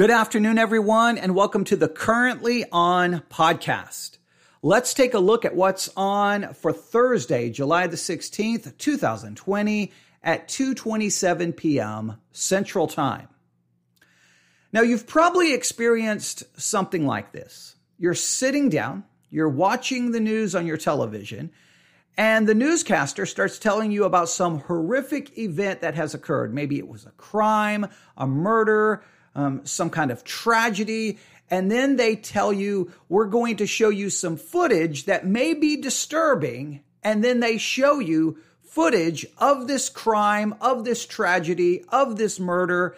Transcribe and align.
Good 0.00 0.10
afternoon, 0.10 0.56
everyone, 0.56 1.18
and 1.18 1.34
welcome 1.34 1.62
to 1.64 1.76
the 1.76 1.86
Currently 1.86 2.64
On 2.72 3.20
podcast. 3.30 4.16
Let's 4.62 4.94
take 4.94 5.12
a 5.12 5.18
look 5.18 5.44
at 5.44 5.54
what's 5.54 5.90
on 5.94 6.54
for 6.54 6.72
Thursday, 6.72 7.50
July 7.50 7.86
the 7.86 7.98
16th, 7.98 8.78
2020 8.78 9.92
at 10.22 10.48
2:27 10.48 11.54
p.m. 11.54 12.16
Central 12.32 12.86
Time. 12.86 13.28
Now, 14.72 14.80
you've 14.80 15.06
probably 15.06 15.52
experienced 15.52 16.44
something 16.58 17.04
like 17.04 17.32
this. 17.32 17.76
You're 17.98 18.14
sitting 18.14 18.70
down, 18.70 19.04
you're 19.28 19.50
watching 19.50 20.12
the 20.12 20.20
news 20.20 20.54
on 20.54 20.66
your 20.66 20.78
television, 20.78 21.50
and 22.16 22.48
the 22.48 22.54
newscaster 22.54 23.26
starts 23.26 23.58
telling 23.58 23.92
you 23.92 24.04
about 24.04 24.30
some 24.30 24.60
horrific 24.60 25.36
event 25.36 25.82
that 25.82 25.94
has 25.94 26.14
occurred. 26.14 26.54
Maybe 26.54 26.78
it 26.78 26.88
was 26.88 27.04
a 27.04 27.10
crime, 27.10 27.86
a 28.16 28.26
murder, 28.26 29.04
um, 29.34 29.64
some 29.64 29.90
kind 29.90 30.10
of 30.10 30.24
tragedy. 30.24 31.18
And 31.50 31.70
then 31.70 31.96
they 31.96 32.16
tell 32.16 32.52
you, 32.52 32.92
we're 33.08 33.26
going 33.26 33.56
to 33.56 33.66
show 33.66 33.88
you 33.88 34.10
some 34.10 34.36
footage 34.36 35.06
that 35.06 35.26
may 35.26 35.54
be 35.54 35.76
disturbing. 35.76 36.82
And 37.02 37.24
then 37.24 37.40
they 37.40 37.58
show 37.58 37.98
you 37.98 38.38
footage 38.62 39.26
of 39.38 39.66
this 39.66 39.88
crime, 39.88 40.54
of 40.60 40.84
this 40.84 41.04
tragedy, 41.04 41.84
of 41.88 42.16
this 42.16 42.38
murder. 42.38 42.96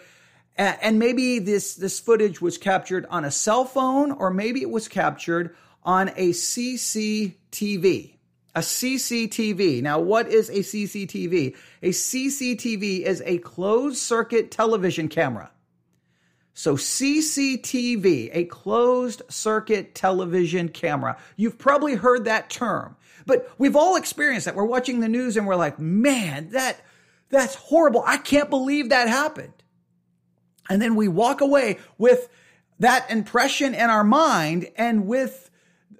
And 0.55 0.99
maybe 0.99 1.39
this, 1.39 1.73
this 1.73 1.99
footage 1.99 2.39
was 2.39 2.59
captured 2.59 3.07
on 3.09 3.25
a 3.25 3.31
cell 3.31 3.65
phone 3.65 4.11
or 4.11 4.29
maybe 4.29 4.61
it 4.61 4.69
was 4.69 4.87
captured 4.87 5.55
on 5.81 6.09
a 6.09 6.29
CCTV. 6.29 8.13
A 8.55 8.59
CCTV. 8.59 9.81
Now, 9.81 9.99
what 9.99 10.27
is 10.27 10.49
a 10.49 10.59
CCTV? 10.59 11.55
A 11.81 11.89
CCTV 11.89 13.01
is 13.01 13.23
a 13.25 13.39
closed 13.39 13.97
circuit 13.97 14.51
television 14.51 15.09
camera. 15.09 15.49
So 16.53 16.75
CCTV, 16.75 18.29
a 18.31 18.45
closed 18.45 19.23
circuit 19.29 19.95
television 19.95 20.69
camera. 20.69 21.17
You've 21.35 21.57
probably 21.57 21.95
heard 21.95 22.25
that 22.25 22.49
term, 22.49 22.95
but 23.25 23.49
we've 23.57 23.75
all 23.75 23.95
experienced 23.95 24.45
that. 24.45 24.55
We're 24.55 24.65
watching 24.65 24.99
the 24.99 25.07
news 25.07 25.35
and 25.35 25.47
we're 25.47 25.55
like, 25.55 25.79
man, 25.79 26.51
that, 26.51 26.79
that's 27.29 27.55
horrible. 27.55 28.03
I 28.05 28.17
can't 28.17 28.49
believe 28.49 28.89
that 28.89 29.07
happened. 29.07 29.53
And 30.69 30.81
then 30.81 30.95
we 30.95 31.07
walk 31.07 31.41
away 31.41 31.79
with 31.97 32.29
that 32.79 33.09
impression 33.09 33.73
in 33.73 33.89
our 33.89 34.03
mind 34.03 34.69
and 34.75 35.07
with 35.07 35.49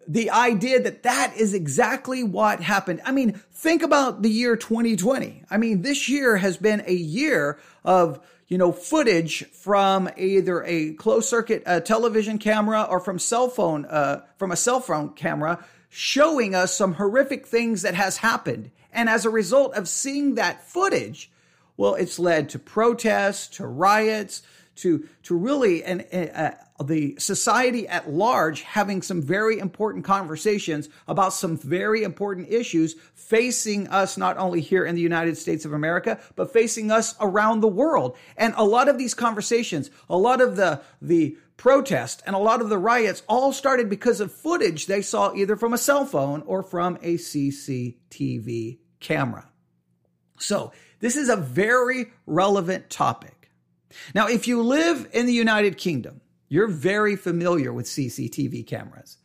the 0.08 0.32
idea 0.32 0.82
that 0.82 1.04
that 1.04 1.34
is 1.38 1.54
exactly 1.54 2.23
what 2.23 2.60
happened. 2.60 3.02
I 3.06 3.12
mean, 3.12 3.42
think 3.52 3.84
about 3.84 4.22
the 4.22 4.30
year 4.30 4.56
2020. 4.56 5.44
I 5.50 5.58
mean, 5.58 5.82
this 5.82 6.10
year 6.10 6.38
has 6.38 6.58
been 6.58 6.84
a 6.86 6.94
year 6.94 7.60
of 7.84 8.20
you 8.47 8.58
know, 8.58 8.72
footage 8.72 9.45
from 9.52 10.09
either 10.17 10.63
a 10.63 10.94
closed 10.94 11.27
circuit 11.27 11.63
uh, 11.66 11.80
television 11.80 12.38
camera 12.38 12.88
or 12.89 12.99
from 12.99 13.19
cell 13.19 13.49
phone, 13.49 13.86
uh, 13.86 14.23
from 14.38 14.52
a 14.52 14.55
cell 14.55 14.80
phone 14.80 15.09
camera 15.09 15.63
showing 15.89 16.55
us 16.55 16.75
some 16.75 16.94
horrific 16.94 17.45
things 17.45 17.83
that 17.83 17.94
has 17.94 18.17
happened. 18.17 18.71
And 18.91 19.09
as 19.09 19.25
a 19.25 19.30
result 19.30 19.75
of 19.75 19.88
seeing 19.88 20.36
that 20.36 20.67
footage, 20.67 21.31
well, 21.77 21.95
it's 21.95 22.19
led 22.19 22.49
to 22.49 22.59
protests, 22.59 23.58
to 23.58 23.67
riots, 23.67 24.44
to, 24.76 25.08
to 25.24 25.38
really, 25.38 25.84
and, 25.84 26.06
uh, 26.14 26.52
the 26.84 27.16
society 27.20 27.88
at 27.88 28.10
large 28.10 28.62
having 28.62 29.02
some 29.02 29.22
very 29.22 29.60
important 29.60 30.04
conversations 30.04 30.90
about 31.08 31.34
some 31.34 31.58
very 31.58 32.04
important 32.04 32.50
issues 32.50 32.96
facing 33.14 33.88
us 33.88 34.18
not 34.18 34.38
only 34.38 34.60
here 34.60 34.86
in 34.86 34.96
the 34.96 35.02
United 35.02 35.38
States 35.38 35.66
of 35.66 35.74
America, 35.74 36.20
but 36.36 36.52
facing 36.52 36.92
us 36.92 37.16
around 37.22 37.62
the 37.62 37.67
world. 37.67 38.17
And 38.38 38.54
a 38.58 38.66
lot 38.66 38.89
of 38.89 38.98
these 38.98 39.14
conversations, 39.14 39.92
a 40.10 40.17
lot 40.17 40.42
of 40.42 40.56
the, 40.56 40.82
the 41.02 41.38
protest 41.58 42.23
and 42.26 42.36
a 42.36 42.39
lot 42.39 42.62
of 42.62 42.70
the 42.70 42.78
riots 42.78 43.23
all 43.28 43.54
started 43.54 43.89
because 43.89 44.20
of 44.20 44.32
footage 44.32 44.88
they 44.88 45.02
saw 45.02 45.33
either 45.33 45.56
from 45.56 45.73
a 45.73 45.78
cell 45.78 46.06
phone 46.06 46.42
or 46.45 46.64
from 46.64 46.98
a 47.02 47.16
CCTV 47.16 48.80
camera. 49.00 49.48
So 50.39 50.72
this 51.00 51.16
is 51.16 51.30
a 51.30 51.36
very 51.36 52.12
relevant 52.26 52.89
topic. 52.89 53.42
Now, 54.14 54.27
if 54.27 54.48
you 54.48 54.61
live 54.61 55.09
in 55.14 55.26
the 55.26 55.33
United 55.33 55.77
Kingdom, 55.77 56.21
you're 56.49 56.67
very 56.67 57.15
familiar 57.15 57.73
with 57.73 57.86
CCTV 57.86 58.67
cameras 58.67 59.17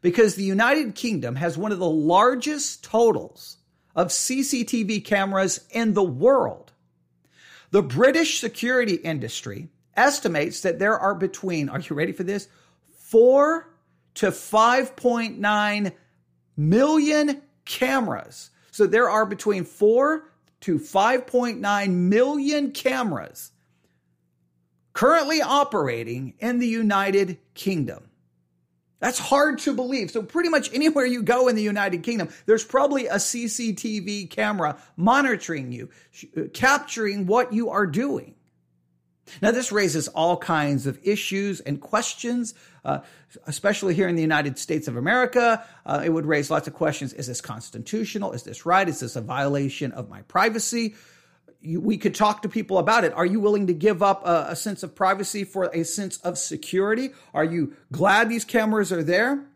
because 0.00 0.34
the 0.34 0.44
United 0.44 0.94
Kingdom 0.94 1.36
has 1.36 1.56
one 1.56 1.72
of 1.72 1.78
the 1.78 1.88
largest 1.88 2.84
totals 2.84 3.56
of 3.96 4.08
CCTV 4.08 5.04
cameras 5.04 5.66
in 5.70 5.94
the 5.94 6.02
world. 6.02 6.72
The 7.70 7.82
British 7.82 8.38
security 8.38 8.94
industry 8.96 9.68
estimates 9.96 10.60
that 10.60 10.78
there 10.78 10.98
are 10.98 11.14
between, 11.14 11.68
are 11.68 11.80
you 11.80 11.96
ready 11.96 12.12
for 12.12 12.22
this? 12.22 12.48
Four 12.90 13.70
to 14.14 14.26
5.9 14.26 15.92
million 16.56 17.42
cameras. 17.64 18.50
So 18.70 18.86
there 18.86 19.08
are 19.08 19.26
between 19.26 19.64
four 19.64 20.28
to 20.60 20.78
5.9 20.78 21.90
million 21.90 22.72
cameras 22.72 23.52
currently 24.94 25.42
operating 25.42 26.34
in 26.38 26.60
the 26.60 26.66
United 26.66 27.38
Kingdom. 27.52 28.08
That's 29.00 29.18
hard 29.18 29.58
to 29.60 29.74
believe. 29.74 30.10
So, 30.10 30.22
pretty 30.22 30.48
much 30.48 30.72
anywhere 30.72 31.04
you 31.04 31.22
go 31.22 31.48
in 31.48 31.56
the 31.56 31.62
United 31.62 32.02
Kingdom, 32.02 32.30
there's 32.46 32.64
probably 32.64 33.06
a 33.06 33.16
CCTV 33.16 34.30
camera 34.30 34.78
monitoring 34.96 35.72
you, 35.72 35.90
uh, 36.34 36.44
capturing 36.54 37.26
what 37.26 37.52
you 37.52 37.68
are 37.68 37.86
doing. 37.86 38.34
Now, 39.42 39.50
this 39.50 39.72
raises 39.72 40.08
all 40.08 40.36
kinds 40.36 40.86
of 40.86 40.98
issues 41.02 41.60
and 41.60 41.80
questions, 41.80 42.54
uh, 42.84 43.00
especially 43.46 43.94
here 43.94 44.08
in 44.08 44.16
the 44.16 44.22
United 44.22 44.58
States 44.58 44.88
of 44.88 44.96
America. 44.96 45.64
Uh, 45.84 46.02
it 46.04 46.10
would 46.10 46.26
raise 46.26 46.50
lots 46.50 46.68
of 46.68 46.74
questions. 46.74 47.12
Is 47.12 47.26
this 47.26 47.40
constitutional? 47.40 48.32
Is 48.32 48.42
this 48.42 48.64
right? 48.64 48.88
Is 48.88 49.00
this 49.00 49.16
a 49.16 49.20
violation 49.20 49.92
of 49.92 50.08
my 50.08 50.22
privacy? 50.22 50.94
We 51.64 51.96
could 51.96 52.14
talk 52.14 52.42
to 52.42 52.48
people 52.48 52.78
about 52.78 53.04
it. 53.04 53.12
Are 53.14 53.24
you 53.24 53.40
willing 53.40 53.66
to 53.68 53.74
give 53.74 54.02
up 54.02 54.26
a, 54.26 54.48
a 54.50 54.56
sense 54.56 54.82
of 54.82 54.94
privacy 54.94 55.44
for 55.44 55.70
a 55.72 55.84
sense 55.84 56.18
of 56.18 56.36
security? 56.36 57.10
Are 57.32 57.44
you 57.44 57.74
glad 57.90 58.28
these 58.28 58.44
cameras 58.44 58.92
are 58.92 59.02
there? 59.02 59.46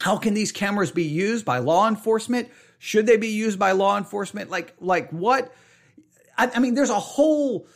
How 0.00 0.16
can 0.16 0.34
these 0.34 0.50
cameras 0.50 0.90
be 0.90 1.04
used 1.04 1.44
by 1.44 1.58
law 1.58 1.88
enforcement? 1.88 2.48
Should 2.78 3.06
they 3.06 3.16
be 3.16 3.28
used 3.28 3.58
by 3.58 3.72
law 3.72 3.98
enforcement? 3.98 4.50
Like, 4.50 4.74
like 4.80 5.10
what? 5.10 5.54
I, 6.36 6.50
I 6.54 6.58
mean, 6.58 6.74
there's 6.74 6.90
a 6.90 6.98
whole, 6.98 7.66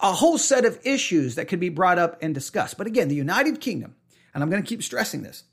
a 0.00 0.12
whole 0.12 0.38
set 0.38 0.64
of 0.64 0.78
issues 0.84 1.34
that 1.34 1.48
could 1.48 1.60
be 1.60 1.68
brought 1.68 1.98
up 1.98 2.16
and 2.22 2.32
discussed. 2.32 2.78
But 2.78 2.86
again, 2.86 3.08
the 3.08 3.16
United 3.16 3.60
Kingdom, 3.60 3.96
and 4.32 4.42
I'm 4.42 4.50
going 4.50 4.62
to 4.62 4.68
keep 4.68 4.82
stressing 4.82 5.22
this, 5.22 5.44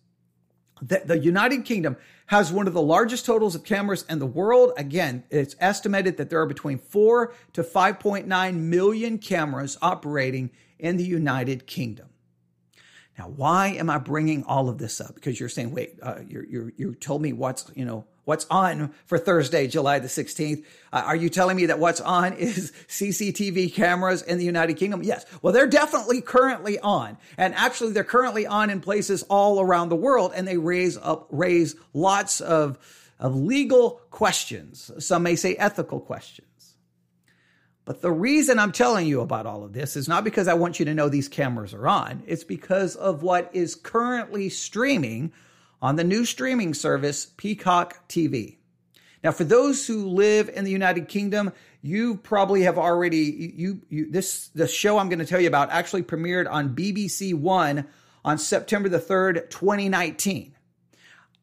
the, 0.82 1.02
the 1.04 1.18
United 1.18 1.66
Kingdom 1.66 1.98
has 2.28 2.52
one 2.52 2.68
of 2.68 2.74
the 2.74 2.82
largest 2.82 3.26
totals 3.26 3.56
of 3.56 3.64
cameras 3.64 4.06
in 4.10 4.20
the 4.20 4.26
world. 4.26 4.72
Again, 4.78 5.24
it's 5.30 5.56
estimated 5.60 6.18
that 6.18 6.30
there 6.30 6.40
are 6.42 6.46
between 6.46 6.78
4 6.78 7.34
to 7.54 7.64
5.9 7.64 8.56
million 8.56 9.18
cameras 9.18 9.78
operating 9.82 10.52
in 10.78 10.98
the 10.98 11.06
United 11.06 11.66
Kingdom. 11.66 12.10
Now, 13.18 13.30
why 13.30 13.70
am 13.70 13.90
I 13.90 13.98
bringing 13.98 14.44
all 14.44 14.70
of 14.70 14.78
this 14.78 15.02
up? 15.02 15.16
Because 15.16 15.40
you're 15.40 15.50
saying, 15.50 15.72
wait, 15.72 15.98
uh, 16.04 16.20
you 16.28 16.46
you 16.48 16.72
you 16.78 16.96
told 16.96 17.22
me 17.22 17.34
what's 17.34 17.72
you 17.76 17.84
know 17.84 18.06
what's 18.28 18.46
on 18.52 18.94
for 19.06 19.18
Thursday, 19.18 19.68
July 19.68 20.00
the 20.00 20.10
16th. 20.10 20.66
Uh, 20.92 21.04
are 21.06 21.16
you 21.16 21.30
telling 21.30 21.56
me 21.56 21.68
that 21.68 21.80
what's 21.80 22.02
on 22.02 22.34
is 22.38 22.74
CCTV 22.90 23.74
cameras 23.74 24.22
in 24.22 24.38
the 24.38 24.44
United 24.44 24.74
Kingdom? 24.76 25.02
Yes. 25.02 25.26
Well, 25.42 25.54
they're 25.54 25.66
definitely 25.66 26.20
currently 26.20 26.78
on. 26.80 27.18
And 27.38 27.56
actually, 27.56 27.94
they're 27.94 28.04
currently 28.04 28.46
on 28.46 28.70
in 28.70 28.82
places 28.82 29.24
all 29.24 29.62
around 29.62 29.88
the 29.88 29.96
world, 29.96 30.34
and 30.36 30.46
they 30.46 30.58
raise 30.58 30.98
up 30.98 31.28
raise 31.32 31.76
lots 31.94 32.42
of 32.42 32.78
of 33.18 33.34
legal 33.34 34.02
questions. 34.12 34.92
Some 35.00 35.24
may 35.24 35.38
say 35.38 35.56
ethical 35.56 36.02
questions. 36.02 36.48
But 37.86 38.02
the 38.02 38.12
reason 38.12 38.60
I'm 38.60 38.74
telling 38.74 39.08
you 39.08 39.22
about 39.22 39.46
all 39.46 39.64
of 39.64 39.72
this 39.72 39.96
is 39.96 40.10
not 40.10 40.26
because 40.26 40.50
I 40.50 40.56
want 40.56 40.78
you 40.78 40.86
to 40.86 40.94
know 40.94 41.08
these 41.08 41.30
cameras 41.30 41.74
are 41.74 41.88
on. 41.88 42.22
It's 42.28 42.44
because 42.44 42.98
of 42.98 43.24
what 43.24 43.50
is 43.54 43.76
currently 43.76 44.50
streaming 44.50 45.32
on 45.82 45.96
the 45.96 46.04
new 46.04 46.26
streaming 46.26 46.74
service, 46.74 47.28
Peacock 47.38 48.08
TV. 48.08 48.58
Now, 49.24 49.32
for 49.32 49.44
those 49.44 49.88
who 49.88 50.08
live 50.08 50.50
in 50.50 50.64
the 50.64 50.72
United 50.72 51.08
Kingdom, 51.08 51.52
you 51.82 52.18
probably 52.18 52.64
have 52.64 52.78
already, 52.78 53.54
you, 53.56 53.82
you, 53.90 54.12
this, 54.12 54.48
the 54.50 54.68
show 54.68 54.98
I'm 54.98 55.10
going 55.10 55.20
to 55.20 55.26
tell 55.26 55.42
you 55.42 55.48
about 55.48 55.72
actually 55.72 56.04
premiered 56.04 56.50
on 56.50 56.76
BBC 56.76 57.34
One 57.34 57.88
on 58.24 58.38
September 58.38 58.90
the 58.90 59.00
3rd, 59.00 59.50
2019. 59.50 60.54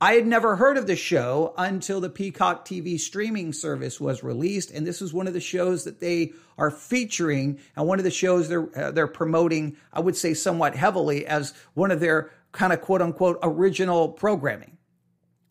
I 0.01 0.15
had 0.15 0.27
never 0.27 0.57
heard 0.57 0.77
of 0.77 0.87
the 0.87 0.97
show 0.97 1.55
until 1.57 2.01
the 2.01 2.11
Peacock 2.11 2.67
TV 2.67 3.01
streaming 3.01 3.53
service 3.53 4.01
was 4.01 4.23
released, 4.23 4.71
and 4.71 4.87
this 4.87 5.01
is 5.01 5.15
one 5.15 5.27
of 5.27 5.33
the 5.33 5.41
shows 5.41 5.85
that 5.85 6.01
they 6.01 6.33
are 6.59 6.71
featuring, 6.71 7.59
and 7.75 7.87
one 7.87 7.99
of 7.99 8.05
the 8.05 8.11
shows 8.11 8.49
they're 8.49 8.69
uh, 8.79 8.91
they're 8.91 9.07
promoting. 9.07 9.77
I 9.93 10.01
would 10.01 10.17
say 10.17 10.35
somewhat 10.35 10.77
heavily 10.77 11.27
as 11.27 11.55
one 11.73 11.91
of 11.91 12.01
their 12.01 12.33
kind 12.55 12.73
of 12.73 12.81
quote 12.81 13.03
unquote 13.03 13.39
original 13.43 14.09
programming. 14.09 14.79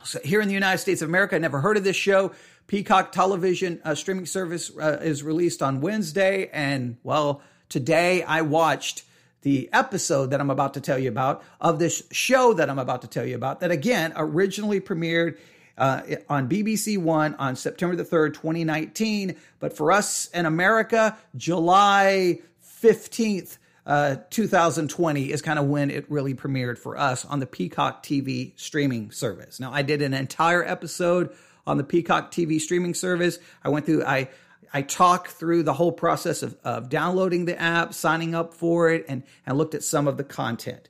So 0.04 0.20
here 0.24 0.42
in 0.42 0.48
the 0.48 0.54
United 0.54 0.80
States 0.80 1.02
of 1.02 1.10
America, 1.10 1.36
I 1.36 1.40
never 1.40 1.62
heard 1.62 1.78
of 1.78 1.84
this 1.84 1.96
show. 1.96 2.32
Peacock 2.68 3.12
Television 3.12 3.82
uh, 3.84 3.94
streaming 3.94 4.26
service 4.26 4.72
uh, 4.78 5.00
is 5.02 5.22
released 5.22 5.62
on 5.62 5.82
Wednesday, 5.82 6.50
and 6.52 6.98
well, 7.04 7.42
today 7.70 8.24
I 8.24 8.42
watched 8.42 9.04
the 9.42 9.70
episode 9.74 10.32
that 10.32 10.40
I'm 10.40 10.50
about 10.50 10.74
to 10.76 10.82
tell 10.82 10.98
you 10.98 11.10
about 11.10 11.44
of 11.60 11.78
this 11.78 12.04
show 12.12 12.54
that 12.54 12.70
I'm 12.70 12.80
about 12.80 13.02
to 13.02 13.08
tell 13.08 13.26
you 13.26 13.36
about 13.36 13.60
that 13.60 13.72
again 13.72 14.14
originally 14.16 14.80
premiered 14.80 15.38
uh, 15.78 16.02
on 16.30 16.48
BBC 16.48 16.98
One 16.98 17.36
on 17.36 17.56
September 17.56 17.96
the 17.96 18.06
3rd, 18.06 18.34
2019. 18.36 19.36
But 19.60 19.76
for 19.76 19.92
us 19.92 20.30
in 20.34 20.46
America, 20.46 21.18
July 21.36 22.40
15th, 22.82 23.58
uh, 23.86 24.16
2020 24.30 25.32
is 25.32 25.42
kind 25.42 25.60
of 25.60 25.66
when 25.66 25.92
it 25.92 26.10
really 26.10 26.34
premiered 26.34 26.78
for 26.78 26.98
us 26.98 27.26
on 27.26 27.40
the 27.40 27.46
Peacock 27.46 28.04
TV 28.04 28.54
streaming 28.56 29.12
service. 29.12 29.60
Now, 29.60 29.74
I 29.74 29.82
did 29.82 30.02
an 30.02 30.14
entire 30.14 30.64
episode 30.64 31.36
on 31.68 31.78
the 31.78 31.84
Peacock 31.84 32.32
TV 32.32 32.62
streaming 32.62 32.94
service. 32.94 33.40
I 33.64 33.70
went 33.70 33.86
through, 33.86 34.06
I, 34.06 34.30
I 34.74 34.84
talked 34.84 35.32
through 35.32 35.64
the 35.64 35.74
whole 35.74 35.92
process 35.92 36.44
of, 36.44 36.58
of 36.64 36.90
downloading 36.90 37.46
the 37.46 37.60
app, 37.60 37.94
signing 37.94 38.34
up 38.34 38.54
for 38.54 38.90
it, 38.90 39.06
and, 39.10 39.24
and 39.46 39.58
looked 39.58 39.76
at 39.76 39.84
some 39.84 40.08
of 40.08 40.16
the 40.16 40.24
content. 40.24 40.88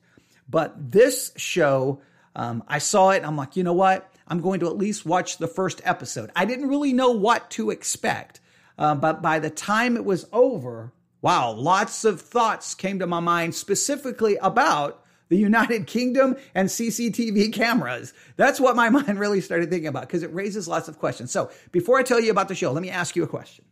But 0.47 0.91
this 0.91 1.31
show, 1.35 2.01
um, 2.35 2.63
I 2.67 2.77
saw 2.77 3.09
it, 3.09 3.23
I'm 3.23 3.37
like, 3.37 3.55
you 3.55 3.63
know 3.63 3.73
what? 3.73 4.09
I'm 4.27 4.39
going 4.39 4.59
to 4.59 4.67
at 4.67 4.77
least 4.77 5.05
watch 5.05 5.37
the 5.37 5.47
first 5.47 5.81
episode. 5.83 6.31
I 6.35 6.45
didn't 6.45 6.69
really 6.69 6.93
know 6.93 7.11
what 7.11 7.49
to 7.51 7.71
expect, 7.71 8.39
uh, 8.77 8.95
but 8.95 9.21
by 9.21 9.39
the 9.39 9.49
time 9.49 9.97
it 9.97 10.05
was 10.05 10.27
over, 10.31 10.93
wow, 11.23 11.53
lots 11.53 12.03
of 12.03 12.21
thoughts 12.21 12.75
came 12.75 12.99
to 12.99 13.07
my 13.07 13.21
mind 13.21 13.55
specifically 13.55 14.35
about 14.41 15.03
the 15.29 15.37
United 15.37 15.87
Kingdom 15.87 16.35
and 16.53 16.69
CCTV 16.69 17.51
cameras. 17.51 18.13
That's 18.35 18.59
what 18.59 18.75
my 18.75 18.89
mind 18.91 19.17
really 19.17 19.41
started 19.41 19.71
thinking 19.71 19.87
about 19.87 20.03
because 20.03 20.21
it 20.21 20.33
raises 20.33 20.67
lots 20.67 20.87
of 20.87 20.99
questions. 20.99 21.31
So 21.31 21.49
before 21.71 21.97
I 21.97 22.03
tell 22.03 22.19
you 22.19 22.29
about 22.29 22.49
the 22.49 22.55
show, 22.55 22.71
let 22.71 22.83
me 22.83 22.91
ask 22.91 23.15
you 23.15 23.23
a 23.23 23.27
question. 23.27 23.65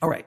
All 0.00 0.08
right. 0.08 0.26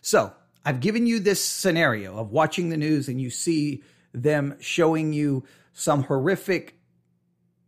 So 0.00 0.32
I've 0.64 0.80
given 0.80 1.06
you 1.06 1.18
this 1.18 1.44
scenario 1.44 2.16
of 2.16 2.30
watching 2.30 2.68
the 2.68 2.76
news 2.76 3.08
and 3.08 3.20
you 3.20 3.28
see 3.28 3.82
them 4.14 4.56
showing 4.60 5.12
you 5.12 5.44
some 5.72 6.04
horrific 6.04 6.78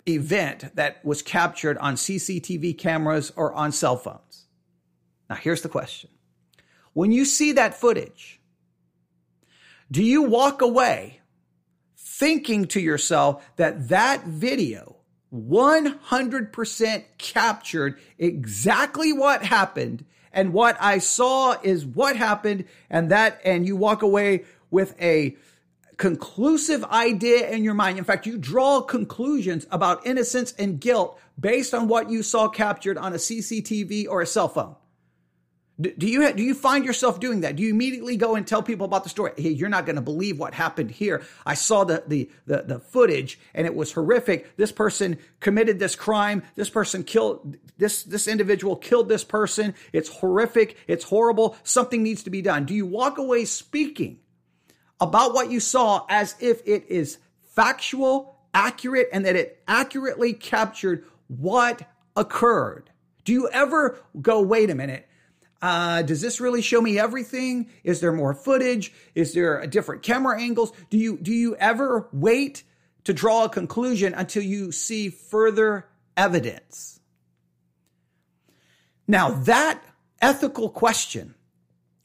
event 0.08 0.76
that 0.76 1.04
was 1.04 1.22
captured 1.22 1.76
on 1.78 1.96
CCTV 1.96 2.78
cameras 2.78 3.32
or 3.34 3.52
on 3.52 3.72
cell 3.72 3.96
phones. 3.96 4.46
Now, 5.28 5.36
here's 5.36 5.62
the 5.62 5.68
question 5.68 6.10
When 6.92 7.12
you 7.12 7.24
see 7.24 7.52
that 7.52 7.74
footage, 7.74 8.40
do 9.90 10.02
you 10.02 10.22
walk 10.22 10.62
away 10.62 11.20
thinking 11.96 12.66
to 12.66 12.80
yourself 12.80 13.44
that 13.56 13.88
that 13.88 14.24
video 14.24 14.96
100% 15.32 17.04
captured 17.18 17.98
exactly 18.18 19.12
what 19.12 19.44
happened 19.44 20.04
and 20.32 20.52
what 20.52 20.76
I 20.80 20.98
saw 20.98 21.56
is 21.62 21.84
what 21.84 22.16
happened 22.16 22.64
and 22.88 23.10
that 23.10 23.40
and 23.44 23.66
you 23.66 23.76
walk 23.76 24.02
away 24.02 24.44
with 24.70 25.00
a 25.00 25.36
conclusive 25.96 26.84
idea 26.84 27.48
in 27.50 27.62
your 27.62 27.74
mind. 27.74 27.98
In 27.98 28.04
fact, 28.04 28.26
you 28.26 28.38
draw 28.38 28.80
conclusions 28.80 29.66
about 29.70 30.06
innocence 30.06 30.54
and 30.58 30.80
guilt 30.80 31.20
based 31.38 31.74
on 31.74 31.88
what 31.88 32.10
you 32.10 32.22
saw 32.22 32.48
captured 32.48 32.96
on 32.96 33.12
a 33.12 33.16
CCTV 33.16 34.08
or 34.08 34.22
a 34.22 34.26
cell 34.26 34.48
phone. 34.48 34.76
Do 35.80 36.06
you 36.06 36.32
do 36.32 36.42
you 36.42 36.54
find 36.54 36.84
yourself 36.84 37.20
doing 37.20 37.40
that? 37.40 37.56
Do 37.56 37.62
you 37.62 37.70
immediately 37.70 38.16
go 38.16 38.34
and 38.34 38.46
tell 38.46 38.62
people 38.62 38.84
about 38.84 39.04
the 39.04 39.08
story? 39.08 39.32
Hey, 39.36 39.50
you're 39.50 39.68
not 39.68 39.86
going 39.86 39.96
to 39.96 40.02
believe 40.02 40.38
what 40.38 40.52
happened 40.52 40.90
here. 40.90 41.22
I 41.46 41.54
saw 41.54 41.84
the, 41.84 42.02
the 42.06 42.30
the 42.46 42.62
the 42.62 42.78
footage 42.80 43.38
and 43.54 43.66
it 43.66 43.74
was 43.74 43.92
horrific. 43.92 44.56
This 44.56 44.72
person 44.72 45.18
committed 45.38 45.78
this 45.78 45.96
crime. 45.96 46.42
This 46.54 46.68
person 46.68 47.02
killed 47.02 47.56
this 47.78 48.02
this 48.02 48.28
individual 48.28 48.76
killed 48.76 49.08
this 49.08 49.24
person. 49.24 49.74
It's 49.92 50.08
horrific. 50.08 50.76
It's 50.86 51.04
horrible. 51.04 51.56
Something 51.62 52.02
needs 52.02 52.24
to 52.24 52.30
be 52.30 52.42
done. 52.42 52.66
Do 52.66 52.74
you 52.74 52.86
walk 52.86 53.18
away 53.18 53.44
speaking 53.44 54.18
about 55.00 55.32
what 55.32 55.50
you 55.50 55.60
saw 55.60 56.04
as 56.08 56.36
if 56.40 56.60
it 56.66 56.86
is 56.88 57.18
factual, 57.54 58.38
accurate, 58.52 59.08
and 59.12 59.24
that 59.24 59.36
it 59.36 59.62
accurately 59.66 60.32
captured 60.32 61.04
what 61.26 61.82
occurred. 62.16 62.90
Do 63.24 63.32
you 63.32 63.48
ever 63.50 63.98
go, 64.20 64.40
wait 64.40 64.70
a 64.70 64.74
minute? 64.74 65.08
Uh, 65.62 66.02
does 66.02 66.20
this 66.20 66.40
really 66.40 66.62
show 66.62 66.80
me 66.80 66.98
everything? 66.98 67.68
Is 67.84 68.00
there 68.00 68.12
more 68.12 68.32
footage? 68.32 68.92
Is 69.14 69.34
there 69.34 69.58
a 69.58 69.66
different 69.66 70.02
camera 70.02 70.40
angles? 70.40 70.72
Do 70.88 70.96
you 70.96 71.18
do 71.18 71.32
you 71.32 71.54
ever 71.56 72.08
wait 72.12 72.62
to 73.04 73.12
draw 73.12 73.44
a 73.44 73.48
conclusion 73.48 74.14
until 74.14 74.42
you 74.42 74.72
see 74.72 75.10
further 75.10 75.86
evidence? 76.16 77.00
Now 79.06 79.30
that 79.30 79.82
ethical 80.22 80.70
question 80.70 81.34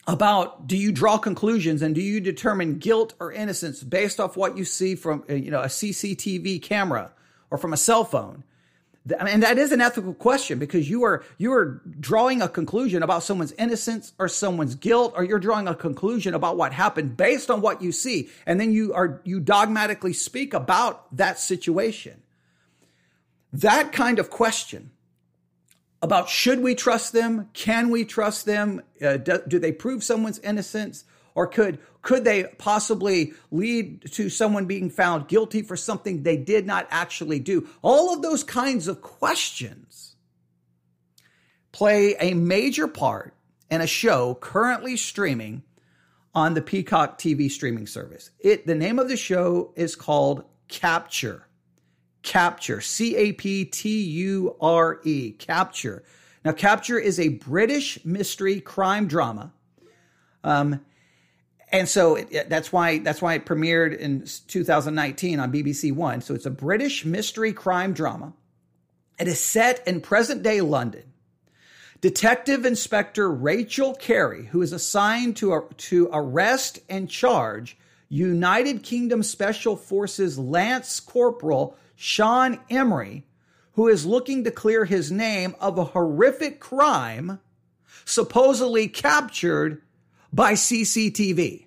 about 0.07 0.67
do 0.67 0.77
you 0.77 0.91
draw 0.91 1.17
conclusions 1.17 1.81
and 1.81 1.95
do 1.95 2.01
you 2.01 2.19
determine 2.19 2.77
guilt 2.77 3.13
or 3.19 3.31
innocence 3.31 3.81
based 3.83 4.19
off 4.19 4.37
what 4.37 4.57
you 4.57 4.65
see 4.65 4.95
from 4.95 5.23
you 5.29 5.49
know 5.49 5.61
a 5.61 5.67
CCTV 5.67 6.61
camera 6.61 7.13
or 7.49 7.57
from 7.57 7.73
a 7.73 7.77
cell 7.77 8.03
phone 8.03 8.43
and 9.19 9.43
that 9.43 9.57
is 9.57 9.71
an 9.71 9.81
ethical 9.81 10.13
question 10.13 10.57
because 10.57 10.89
you 10.89 11.03
are 11.03 11.23
you 11.37 11.53
are 11.53 11.81
drawing 11.99 12.41
a 12.41 12.49
conclusion 12.49 13.03
about 13.03 13.21
someone's 13.21 13.51
innocence 13.53 14.13
or 14.17 14.27
someone's 14.27 14.75
guilt 14.75 15.13
or 15.15 15.23
you're 15.23 15.39
drawing 15.39 15.67
a 15.67 15.75
conclusion 15.75 16.33
about 16.33 16.57
what 16.57 16.73
happened 16.73 17.15
based 17.15 17.51
on 17.51 17.61
what 17.61 17.81
you 17.81 17.91
see 17.91 18.29
and 18.45 18.59
then 18.59 18.71
you 18.71 18.93
are 18.93 19.21
you 19.23 19.39
dogmatically 19.39 20.13
speak 20.13 20.53
about 20.53 21.15
that 21.15 21.37
situation 21.37 22.23
that 23.53 23.91
kind 23.91 24.17
of 24.17 24.29
question 24.29 24.91
about 26.05 26.29
should 26.29 26.61
we 26.61 26.75
trust 26.75 27.13
them? 27.13 27.49
Can 27.53 27.89
we 27.89 28.05
trust 28.05 28.45
them? 28.45 28.81
Uh, 29.01 29.17
do, 29.17 29.41
do, 29.47 29.59
they 29.59 29.71
prove 29.71 30.03
someone's 30.03 30.39
innocence? 30.39 31.03
Or 31.35 31.47
could, 31.47 31.79
could 32.01 32.23
they 32.23 32.45
possibly 32.57 33.33
lead 33.51 34.09
to 34.13 34.29
someone 34.29 34.65
being 34.65 34.89
found 34.89 35.27
guilty 35.27 35.61
for 35.61 35.75
something 35.75 36.23
they 36.23 36.37
did 36.37 36.65
not 36.65 36.87
actually 36.89 37.39
do? 37.39 37.67
All 37.81 38.13
of 38.13 38.21
those 38.21 38.43
kinds 38.43 38.87
of 38.87 39.01
questions 39.01 40.15
play 41.73 42.15
a 42.21 42.33
major 42.33 42.87
part 42.87 43.35
in 43.69 43.81
a 43.81 43.87
show 43.87 44.35
currently 44.35 44.95
streaming 44.95 45.63
on 46.33 46.53
the 46.53 46.61
Peacock 46.61 47.17
TV 47.17 47.51
streaming 47.51 47.85
service. 47.85 48.29
It, 48.39 48.65
the 48.65 48.75
name 48.75 48.97
of 48.97 49.09
the 49.09 49.17
show 49.17 49.73
is 49.75 49.95
called 49.95 50.45
Capture. 50.69 51.47
Capture, 52.21 52.81
C 52.81 53.15
A 53.15 53.33
P 53.33 53.65
T 53.65 54.01
U 54.01 54.55
R 54.59 54.99
E, 55.03 55.31
Capture. 55.31 56.03
Now, 56.43 56.53
Capture 56.53 56.97
is 56.97 57.19
a 57.19 57.29
British 57.29 58.03
mystery 58.03 58.61
crime 58.61 59.07
drama. 59.07 59.53
Um, 60.43 60.81
and 61.79 61.89
so 61.89 62.15
it, 62.15 62.49
that's 62.49 62.71
why 62.71 62.99
that's 62.99 63.21
why 63.21 63.33
it 63.33 63.45
premiered 63.45 63.97
in 63.97 64.25
2019 64.47 65.39
on 65.39 65.51
BBC 65.51 65.93
One. 65.93 66.21
So 66.21 66.33
it's 66.33 66.45
a 66.45 66.51
British 66.51 67.05
mystery 67.05 67.53
crime 67.53 67.93
drama. 67.93 68.33
It 69.19 69.27
is 69.27 69.41
set 69.41 69.85
in 69.87 70.01
present 70.01 70.43
day 70.43 70.61
London. 70.61 71.03
Detective 72.01 72.65
Inspector 72.65 73.31
Rachel 73.31 73.93
Carey, 73.95 74.45
who 74.45 74.61
is 74.61 74.73
assigned 74.73 75.37
to, 75.37 75.53
uh, 75.53 75.61
to 75.77 76.09
arrest 76.13 76.79
and 76.89 77.09
charge 77.09 77.77
United 78.09 78.83
Kingdom 78.83 79.23
Special 79.23 79.75
Forces 79.75 80.37
Lance 80.37 80.99
Corporal 80.99 81.75
Shaun 81.95 82.59
Emery, 82.69 83.25
who 83.73 83.87
is 83.87 84.05
looking 84.05 84.43
to 84.43 84.51
clear 84.51 84.85
his 84.85 85.11
name 85.11 85.55
of 85.59 85.77
a 85.77 85.85
horrific 85.85 86.59
crime 86.59 87.39
supposedly 88.05 88.87
captured 88.87 89.81
by 90.31 90.53
CCTV. 90.53 91.64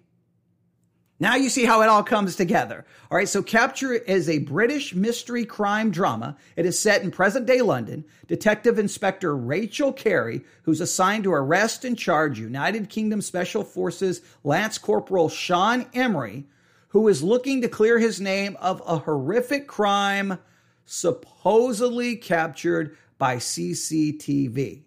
Now 1.20 1.34
you 1.34 1.48
see 1.48 1.64
how 1.64 1.82
it 1.82 1.88
all 1.88 2.04
comes 2.04 2.36
together. 2.36 2.84
All 3.10 3.18
right, 3.18 3.28
so 3.28 3.42
Capture 3.42 3.92
is 3.92 4.28
a 4.28 4.38
British 4.38 4.94
mystery 4.94 5.44
crime 5.44 5.90
drama. 5.90 6.36
It 6.54 6.64
is 6.64 6.78
set 6.78 7.02
in 7.02 7.10
present 7.10 7.44
day 7.44 7.60
London. 7.60 8.04
Detective 8.28 8.78
Inspector 8.78 9.36
Rachel 9.36 9.92
Carey, 9.92 10.42
who's 10.62 10.80
assigned 10.80 11.24
to 11.24 11.32
arrest 11.32 11.84
and 11.84 11.98
charge 11.98 12.38
United 12.38 12.88
Kingdom 12.88 13.20
Special 13.20 13.64
Forces 13.64 14.20
Lance 14.44 14.78
Corporal 14.78 15.28
Shaun 15.28 15.86
Emery, 15.92 16.46
who 16.88 17.08
is 17.08 17.22
looking 17.22 17.62
to 17.62 17.68
clear 17.68 17.98
his 17.98 18.20
name 18.20 18.56
of 18.60 18.80
a 18.86 18.98
horrific 18.98 19.66
crime 19.66 20.38
supposedly 20.84 22.14
captured 22.16 22.96
by 23.18 23.36
CCTV. 23.36 24.82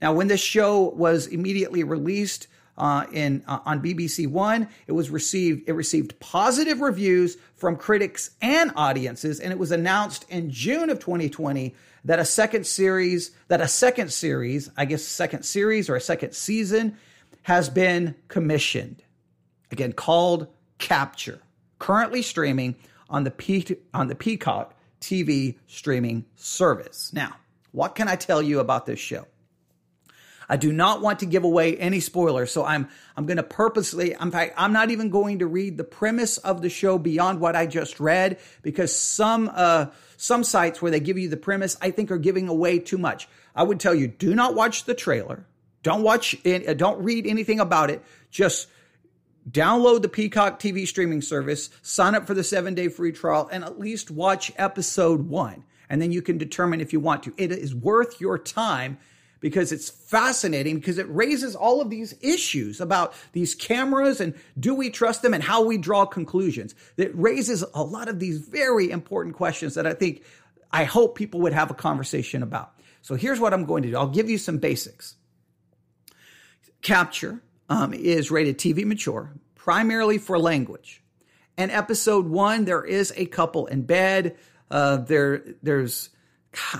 Now, 0.00 0.14
when 0.14 0.28
this 0.28 0.40
show 0.40 0.88
was 0.90 1.26
immediately 1.26 1.84
released 1.84 2.48
uh, 2.80 3.04
in 3.12 3.44
uh, 3.46 3.58
on 3.66 3.82
BBC 3.82 4.26
One, 4.26 4.66
it 4.86 4.92
was 4.92 5.10
received 5.10 5.68
it 5.68 5.72
received 5.72 6.18
positive 6.18 6.80
reviews 6.80 7.36
from 7.54 7.76
critics 7.76 8.30
and 8.40 8.72
audiences, 8.74 9.38
and 9.38 9.52
it 9.52 9.58
was 9.58 9.70
announced 9.70 10.24
in 10.30 10.50
June 10.50 10.88
of 10.88 10.98
2020 10.98 11.74
that 12.06 12.18
a 12.18 12.24
second 12.24 12.66
series 12.66 13.32
that 13.48 13.60
a 13.60 13.68
second 13.68 14.10
series, 14.10 14.70
I 14.78 14.86
guess, 14.86 15.02
second 15.02 15.42
series 15.42 15.90
or 15.90 15.96
a 15.96 16.00
second 16.00 16.32
season, 16.32 16.96
has 17.42 17.68
been 17.68 18.14
commissioned. 18.28 19.02
Again, 19.70 19.92
called 19.92 20.48
Capture, 20.78 21.40
currently 21.78 22.22
streaming 22.22 22.76
on 23.10 23.24
the, 23.24 23.30
Pe- 23.30 23.76
on 23.92 24.08
the 24.08 24.14
Peacock 24.14 24.74
TV 25.02 25.58
streaming 25.66 26.24
service. 26.34 27.12
Now, 27.12 27.36
what 27.72 27.94
can 27.94 28.08
I 28.08 28.16
tell 28.16 28.40
you 28.40 28.60
about 28.60 28.86
this 28.86 28.98
show? 28.98 29.26
I 30.50 30.56
do 30.56 30.72
not 30.72 31.00
want 31.00 31.20
to 31.20 31.26
give 31.26 31.44
away 31.44 31.76
any 31.76 32.00
spoilers, 32.00 32.50
so 32.50 32.64
I'm 32.64 32.88
I'm 33.16 33.24
going 33.24 33.36
to 33.36 33.44
purposely. 33.44 34.16
In 34.20 34.32
fact, 34.32 34.54
I'm 34.56 34.72
not 34.72 34.90
even 34.90 35.08
going 35.08 35.38
to 35.38 35.46
read 35.46 35.78
the 35.78 35.84
premise 35.84 36.38
of 36.38 36.60
the 36.60 36.68
show 36.68 36.98
beyond 36.98 37.38
what 37.38 37.54
I 37.54 37.66
just 37.66 38.00
read 38.00 38.40
because 38.60 38.92
some 38.94 39.48
uh, 39.54 39.86
some 40.16 40.42
sites 40.42 40.82
where 40.82 40.90
they 40.90 40.98
give 40.98 41.18
you 41.18 41.28
the 41.28 41.36
premise, 41.36 41.78
I 41.80 41.92
think, 41.92 42.10
are 42.10 42.18
giving 42.18 42.48
away 42.48 42.80
too 42.80 42.98
much. 42.98 43.28
I 43.54 43.62
would 43.62 43.78
tell 43.78 43.94
you, 43.94 44.08
do 44.08 44.34
not 44.34 44.56
watch 44.56 44.86
the 44.86 44.94
trailer. 44.94 45.46
Don't 45.84 46.02
watch. 46.02 46.34
Uh, 46.44 46.74
don't 46.74 47.04
read 47.04 47.28
anything 47.28 47.60
about 47.60 47.90
it. 47.90 48.02
Just 48.32 48.66
download 49.48 50.02
the 50.02 50.08
Peacock 50.08 50.58
TV 50.58 50.84
streaming 50.84 51.22
service, 51.22 51.70
sign 51.80 52.16
up 52.16 52.26
for 52.26 52.34
the 52.34 52.42
seven 52.42 52.74
day 52.74 52.88
free 52.88 53.12
trial, 53.12 53.48
and 53.52 53.62
at 53.62 53.78
least 53.78 54.10
watch 54.10 54.50
episode 54.56 55.28
one. 55.28 55.62
And 55.88 56.02
then 56.02 56.10
you 56.10 56.22
can 56.22 56.38
determine 56.38 56.80
if 56.80 56.92
you 56.92 56.98
want 56.98 57.22
to. 57.22 57.34
It 57.36 57.52
is 57.52 57.72
worth 57.72 58.20
your 58.20 58.36
time 58.36 58.98
because 59.40 59.72
it's 59.72 59.88
fascinating 59.88 60.76
because 60.76 60.98
it 60.98 61.06
raises 61.08 61.56
all 61.56 61.80
of 61.80 61.90
these 61.90 62.14
issues 62.20 62.80
about 62.80 63.14
these 63.32 63.54
cameras 63.54 64.20
and 64.20 64.34
do 64.58 64.74
we 64.74 64.90
trust 64.90 65.22
them 65.22 65.34
and 65.34 65.42
how 65.42 65.64
we 65.64 65.78
draw 65.78 66.04
conclusions. 66.04 66.74
It 66.96 67.10
raises 67.16 67.64
a 67.74 67.82
lot 67.82 68.08
of 68.08 68.20
these 68.20 68.38
very 68.38 68.90
important 68.90 69.34
questions 69.34 69.74
that 69.74 69.86
I 69.86 69.94
think 69.94 70.22
I 70.70 70.84
hope 70.84 71.16
people 71.16 71.40
would 71.40 71.52
have 71.52 71.70
a 71.70 71.74
conversation 71.74 72.42
about. 72.42 72.72
So 73.02 73.14
here's 73.14 73.40
what 73.40 73.54
I'm 73.54 73.64
going 73.64 73.82
to 73.82 73.90
do. 73.90 73.96
I'll 73.96 74.08
give 74.08 74.28
you 74.28 74.38
some 74.38 74.58
basics. 74.58 75.16
Capture 76.82 77.42
um, 77.68 77.92
is 77.94 78.30
rated 78.30 78.58
TV 78.58 78.84
mature, 78.84 79.32
primarily 79.54 80.18
for 80.18 80.38
language. 80.38 81.02
And 81.56 81.70
episode 81.70 82.26
one, 82.26 82.64
there 82.64 82.84
is 82.84 83.12
a 83.16 83.26
couple 83.26 83.66
in 83.66 83.82
bed. 83.82 84.36
Uh, 84.70 84.98
there, 84.98 85.44
there's, 85.62 86.10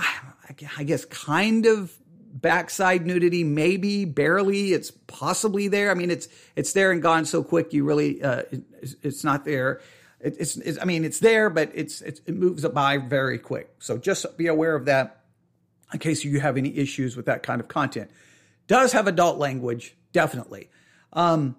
I 0.76 0.84
guess, 0.84 1.04
kind 1.04 1.66
of 1.66 1.92
backside 2.32 3.06
nudity, 3.06 3.44
maybe 3.44 4.04
barely. 4.04 4.72
It's 4.72 4.90
possibly 4.90 5.68
there. 5.68 5.90
I 5.90 5.94
mean, 5.94 6.10
it's 6.10 6.28
it's 6.56 6.72
there 6.72 6.92
and 6.92 7.02
gone 7.02 7.24
so 7.24 7.42
quick. 7.42 7.72
You 7.72 7.84
really, 7.84 8.22
uh, 8.22 8.42
it's, 8.50 8.96
it's 9.02 9.24
not 9.24 9.44
there. 9.44 9.80
It, 10.20 10.36
it's, 10.38 10.56
it's, 10.56 10.78
I 10.80 10.84
mean, 10.84 11.04
it's 11.04 11.18
there, 11.18 11.50
but 11.50 11.70
it's, 11.74 12.00
it's 12.02 12.20
it 12.26 12.34
moves 12.34 12.66
by 12.68 12.98
very 12.98 13.38
quick. 13.38 13.74
So 13.78 13.98
just 13.98 14.36
be 14.36 14.46
aware 14.46 14.74
of 14.74 14.84
that 14.84 15.24
in 15.92 15.98
case 15.98 16.24
you 16.24 16.40
have 16.40 16.56
any 16.56 16.76
issues 16.76 17.16
with 17.16 17.26
that 17.26 17.42
kind 17.42 17.60
of 17.60 17.68
content. 17.68 18.10
Does 18.66 18.92
have 18.92 19.06
adult 19.06 19.38
language, 19.38 19.96
definitely. 20.12 20.70
Um, 21.12 21.56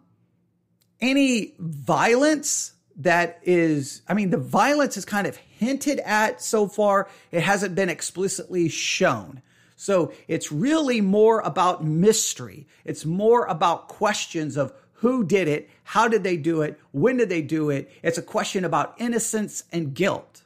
any 1.01 1.55
violence 1.59 2.73
that 2.97 3.39
is, 3.43 4.01
I 4.07 4.13
mean, 4.13 4.29
the 4.29 4.37
violence 4.37 4.95
is 4.95 5.05
kind 5.05 5.27
of 5.27 5.35
hinted 5.35 5.99
at 5.99 6.41
so 6.41 6.67
far. 6.67 7.09
It 7.31 7.41
hasn't 7.41 7.75
been 7.75 7.89
explicitly 7.89 8.69
shown. 8.69 9.41
So 9.81 10.13
it's 10.27 10.51
really 10.51 11.01
more 11.01 11.39
about 11.39 11.83
mystery. 11.83 12.67
It's 12.85 13.03
more 13.03 13.47
about 13.47 13.87
questions 13.87 14.55
of 14.55 14.71
who 14.93 15.23
did 15.23 15.47
it, 15.47 15.71
how 15.83 16.07
did 16.07 16.23
they 16.23 16.37
do 16.37 16.61
it, 16.61 16.79
when 16.91 17.17
did 17.17 17.29
they 17.29 17.41
do 17.41 17.71
it. 17.71 17.91
It's 18.03 18.19
a 18.19 18.21
question 18.21 18.63
about 18.63 18.93
innocence 18.99 19.63
and 19.71 19.95
guilt. 19.95 20.43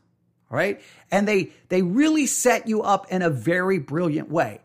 All 0.49 0.55
right. 0.55 0.79
And 1.11 1.27
they, 1.27 1.51
they 1.67 1.81
really 1.81 2.27
set 2.27 2.69
you 2.69 2.81
up 2.81 3.11
in 3.11 3.21
a 3.21 3.29
very 3.29 3.77
brilliant 3.77 4.31
way. 4.31 4.61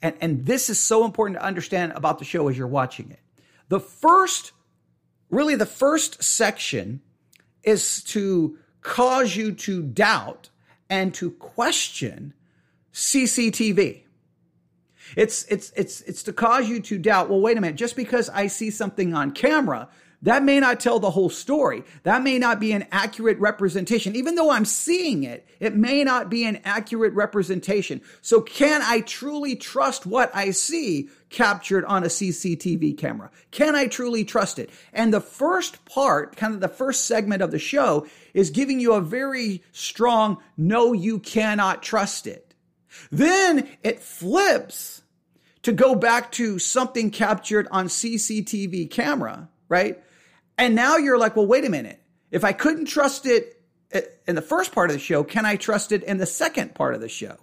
And, 0.00 0.14
and 0.20 0.46
this 0.46 0.70
is 0.70 0.78
so 0.78 1.04
important 1.04 1.40
to 1.40 1.44
understand 1.44 1.90
about 1.96 2.20
the 2.20 2.24
show 2.24 2.46
as 2.46 2.56
you're 2.56 2.68
watching 2.68 3.10
it. 3.10 3.18
The 3.68 3.80
first, 3.80 4.52
really 5.28 5.56
the 5.56 5.66
first 5.66 6.22
section 6.22 7.00
is 7.64 8.00
to 8.04 8.58
cause 8.80 9.34
you 9.34 9.50
to 9.54 9.82
doubt 9.82 10.50
and 10.88 11.12
to 11.14 11.32
question 11.32 12.32
CCTV. 12.92 14.03
It's, 15.16 15.44
it's, 15.44 15.72
it's, 15.76 16.00
it's 16.02 16.22
to 16.24 16.32
cause 16.32 16.68
you 16.68 16.80
to 16.80 16.98
doubt, 16.98 17.28
well, 17.28 17.40
wait 17.40 17.56
a 17.56 17.60
minute, 17.60 17.76
just 17.76 17.96
because 17.96 18.28
I 18.30 18.46
see 18.46 18.70
something 18.70 19.14
on 19.14 19.32
camera, 19.32 19.88
that 20.24 20.42
may 20.42 20.58
not 20.58 20.80
tell 20.80 21.00
the 21.00 21.10
whole 21.10 21.28
story. 21.28 21.84
That 22.04 22.22
may 22.22 22.38
not 22.38 22.58
be 22.58 22.72
an 22.72 22.86
accurate 22.90 23.38
representation. 23.38 24.16
Even 24.16 24.36
though 24.36 24.50
I'm 24.50 24.64
seeing 24.64 25.22
it, 25.22 25.46
it 25.60 25.76
may 25.76 26.02
not 26.02 26.30
be 26.30 26.46
an 26.46 26.60
accurate 26.64 27.12
representation. 27.12 28.00
So 28.22 28.40
can 28.40 28.80
I 28.82 29.00
truly 29.00 29.54
trust 29.54 30.06
what 30.06 30.34
I 30.34 30.52
see 30.52 31.10
captured 31.28 31.84
on 31.84 32.04
a 32.04 32.06
CCTV 32.06 32.96
camera? 32.96 33.30
Can 33.50 33.76
I 33.76 33.86
truly 33.86 34.24
trust 34.24 34.58
it? 34.58 34.70
And 34.94 35.12
the 35.12 35.20
first 35.20 35.84
part, 35.84 36.36
kind 36.36 36.54
of 36.54 36.60
the 36.60 36.68
first 36.68 37.04
segment 37.04 37.42
of 37.42 37.50
the 37.50 37.58
show 37.58 38.06
is 38.32 38.48
giving 38.48 38.80
you 38.80 38.94
a 38.94 39.02
very 39.02 39.62
strong, 39.72 40.38
no, 40.56 40.94
you 40.94 41.18
cannot 41.18 41.82
trust 41.82 42.26
it. 42.26 42.54
Then 43.10 43.68
it 43.82 44.00
flips 44.00 45.02
to 45.64 45.72
go 45.72 45.94
back 45.94 46.30
to 46.32 46.58
something 46.58 47.10
captured 47.10 47.66
on 47.70 47.88
CCTV 47.88 48.90
camera, 48.90 49.48
right? 49.68 50.02
And 50.56 50.74
now 50.74 50.96
you're 50.96 51.18
like, 51.18 51.36
well, 51.36 51.46
wait 51.46 51.64
a 51.64 51.70
minute. 51.70 52.00
If 52.30 52.44
I 52.44 52.52
couldn't 52.52 52.86
trust 52.86 53.26
it 53.26 53.60
in 54.26 54.34
the 54.34 54.42
first 54.42 54.72
part 54.72 54.90
of 54.90 54.94
the 54.94 55.00
show, 55.00 55.24
can 55.24 55.44
I 55.44 55.56
trust 55.56 55.92
it 55.92 56.02
in 56.02 56.18
the 56.18 56.26
second 56.26 56.74
part 56.74 56.94
of 56.94 57.00
the 57.00 57.08
show? 57.08 57.36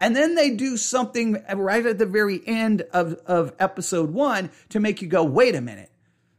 And 0.00 0.14
then 0.14 0.34
they 0.34 0.50
do 0.50 0.76
something 0.76 1.42
right 1.52 1.84
at 1.84 1.98
the 1.98 2.06
very 2.06 2.40
end 2.46 2.82
of, 2.92 3.14
of 3.26 3.54
episode 3.58 4.12
one 4.12 4.50
to 4.68 4.78
make 4.80 5.02
you 5.02 5.08
go, 5.08 5.24
wait 5.24 5.54
a 5.54 5.60
minute. 5.60 5.90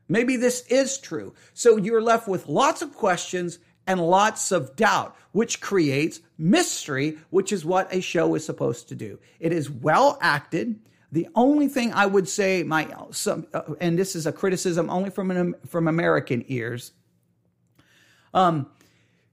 Maybe 0.07 0.37
this 0.37 0.65
is 0.67 0.97
true. 0.97 1.33
So 1.53 1.77
you're 1.77 2.01
left 2.01 2.27
with 2.27 2.47
lots 2.47 2.81
of 2.81 2.95
questions 2.95 3.59
and 3.85 3.99
lots 3.99 4.51
of 4.51 4.75
doubt, 4.75 5.15
which 5.31 5.61
creates 5.61 6.19
mystery, 6.37 7.17
which 7.29 7.51
is 7.51 7.65
what 7.65 7.93
a 7.93 8.01
show 8.01 8.35
is 8.35 8.45
supposed 8.45 8.89
to 8.89 8.95
do. 8.95 9.19
It 9.39 9.51
is 9.51 9.69
well 9.69 10.17
acted. 10.21 10.79
The 11.11 11.27
only 11.35 11.67
thing 11.67 11.91
I 11.93 12.05
would 12.05 12.29
say, 12.29 12.63
my 12.63 12.93
some, 13.11 13.47
uh, 13.53 13.61
and 13.81 13.97
this 13.97 14.15
is 14.15 14.27
a 14.27 14.31
criticism 14.31 14.89
only 14.89 15.09
from 15.09 15.31
an, 15.31 15.55
from 15.67 15.87
American 15.87 16.45
ears. 16.47 16.91
Um, 18.33 18.67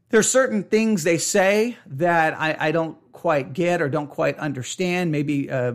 there's 0.08 0.28
certain 0.28 0.62
things 0.62 1.04
they 1.04 1.18
say 1.18 1.76
that 1.86 2.38
I, 2.38 2.56
I 2.58 2.72
don't 2.72 2.96
quite 3.12 3.52
get 3.52 3.82
or 3.82 3.88
don't 3.88 4.08
quite 4.08 4.38
understand. 4.38 5.12
Maybe 5.12 5.50
uh, 5.50 5.74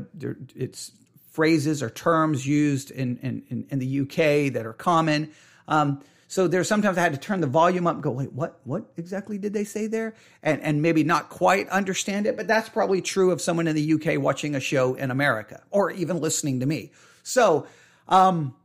it's 0.56 0.92
phrases 1.32 1.84
or 1.84 1.90
terms 1.90 2.48
used 2.48 2.92
in, 2.92 3.18
in, 3.18 3.66
in 3.70 3.80
the 3.80 4.02
UK 4.02 4.54
that 4.54 4.66
are 4.66 4.74
common. 4.74 5.32
Um, 5.68 6.02
so 6.32 6.48
there's 6.48 6.70
sometimes 6.70 6.98
I 6.98 7.02
had 7.02 7.12
to 7.12 7.20
turn 7.20 7.42
the 7.42 7.48
volume 7.48 7.88
up 7.88 8.00
go, 8.00 8.10
wait, 8.10 8.32
what, 8.32 8.62
what 8.64 8.86
exactly 8.96 9.38
did 9.38 9.52
they 9.52 9.66
say 9.66 9.88
there? 9.88 10.16
And, 10.42 10.62
and 10.62 10.82
maybe 10.82 11.04
not 11.04 11.28
quite 11.28 11.68
understand 11.68 12.26
it, 12.26 12.38
but 12.38 12.48
that's 12.48 12.70
probably 12.70 13.02
true 13.02 13.32
of 13.32 13.42
someone 13.42 13.68
in 13.68 13.76
the 13.76 13.94
UK 13.96 14.18
watching 14.18 14.56
a 14.56 14.62
show 14.62 14.94
in 14.94 15.12
America 15.12 15.62
or 15.72 15.92
even 15.92 16.22
listening 16.22 16.62
to 16.62 16.66
me. 16.66 16.94
So, 17.24 17.68
um, 18.08 18.56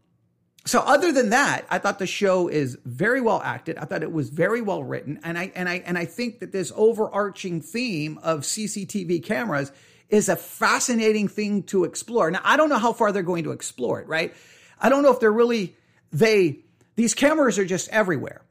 so 0.64 0.78
other 0.78 1.10
than 1.10 1.30
that, 1.30 1.66
I 1.68 1.80
thought 1.80 1.98
the 1.98 2.06
show 2.06 2.46
is 2.46 2.78
very 2.84 3.20
well 3.20 3.42
acted. 3.42 3.78
I 3.78 3.84
thought 3.84 4.04
it 4.04 4.12
was 4.12 4.30
very 4.30 4.60
well 4.60 4.84
written. 4.84 5.18
And 5.24 5.36
I, 5.36 5.50
and 5.56 5.68
I, 5.68 5.82
and 5.84 5.98
I 5.98 6.04
think 6.04 6.38
that 6.38 6.52
this 6.52 6.72
overarching 6.76 7.62
theme 7.62 8.20
of 8.22 8.42
CCTV 8.42 9.24
cameras 9.24 9.72
is 10.08 10.28
a 10.28 10.36
fascinating 10.36 11.26
thing 11.26 11.64
to 11.64 11.82
explore. 11.82 12.30
Now, 12.30 12.42
I 12.44 12.58
don't 12.58 12.68
know 12.68 12.78
how 12.78 12.92
far 12.92 13.10
they're 13.10 13.24
going 13.24 13.42
to 13.42 13.50
explore 13.50 14.00
it, 14.00 14.06
right? 14.06 14.32
I 14.78 14.88
don't 14.88 15.02
know 15.02 15.10
if 15.10 15.18
they're 15.18 15.32
really, 15.32 15.74
they, 16.12 16.60
these 16.96 17.14
cameras 17.14 17.58
are 17.58 17.64
just 17.64 17.88
everywhere. 17.90 18.42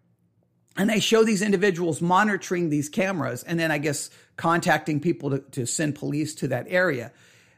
And 0.77 0.89
they 0.89 0.99
show 0.99 1.23
these 1.23 1.41
individuals 1.41 2.01
monitoring 2.01 2.69
these 2.69 2.89
cameras 2.89 3.43
and 3.43 3.59
then 3.59 3.71
I 3.71 3.77
guess 3.77 4.09
contacting 4.35 4.99
people 4.99 5.31
to, 5.31 5.39
to 5.39 5.65
send 5.65 5.95
police 5.95 6.35
to 6.35 6.49
that 6.49 6.65
area. 6.69 7.11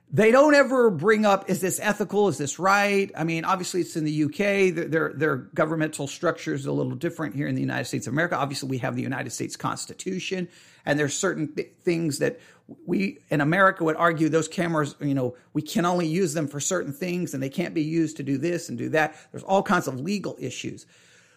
They 0.09 0.31
don't 0.31 0.53
ever 0.53 0.89
bring 0.89 1.25
up, 1.25 1.49
is 1.49 1.59
this 1.59 1.79
ethical? 1.81 2.29
Is 2.29 2.37
this 2.37 2.59
right? 2.59 3.11
I 3.17 3.25
mean, 3.25 3.43
obviously 3.43 3.81
it's 3.81 3.97
in 3.97 4.05
the 4.05 4.23
UK. 4.23 4.73
Their, 4.73 4.87
their, 4.87 5.13
their 5.13 5.35
governmental 5.35 6.07
structure 6.07 6.53
is 6.53 6.65
a 6.65 6.71
little 6.71 6.95
different 6.95 7.35
here 7.35 7.47
in 7.47 7.55
the 7.55 7.61
United 7.61 7.85
States 7.85 8.07
of 8.07 8.13
America. 8.13 8.37
Obviously 8.37 8.69
we 8.69 8.77
have 8.77 8.95
the 8.95 9.01
United 9.01 9.31
States 9.31 9.57
Constitution 9.57 10.47
and 10.85 10.97
there's 10.97 11.13
certain 11.13 11.53
th- 11.53 11.71
things 11.81 12.19
that 12.19 12.39
we 12.85 13.19
in 13.29 13.41
America 13.41 13.83
would 13.83 13.95
argue 13.95 14.29
those 14.29 14.47
cameras, 14.47 14.95
you 14.99 15.13
know, 15.13 15.35
we 15.53 15.61
can 15.61 15.85
only 15.85 16.07
use 16.07 16.33
them 16.33 16.47
for 16.47 16.59
certain 16.59 16.91
things 16.91 17.33
and 17.33 17.41
they 17.41 17.49
can't 17.49 17.73
be 17.73 17.83
used 17.83 18.17
to 18.17 18.23
do 18.23 18.37
this 18.37 18.69
and 18.69 18.77
do 18.77 18.89
that. 18.89 19.15
There's 19.31 19.43
all 19.43 19.63
kinds 19.63 19.87
of 19.87 19.99
legal 19.99 20.35
issues. 20.39 20.85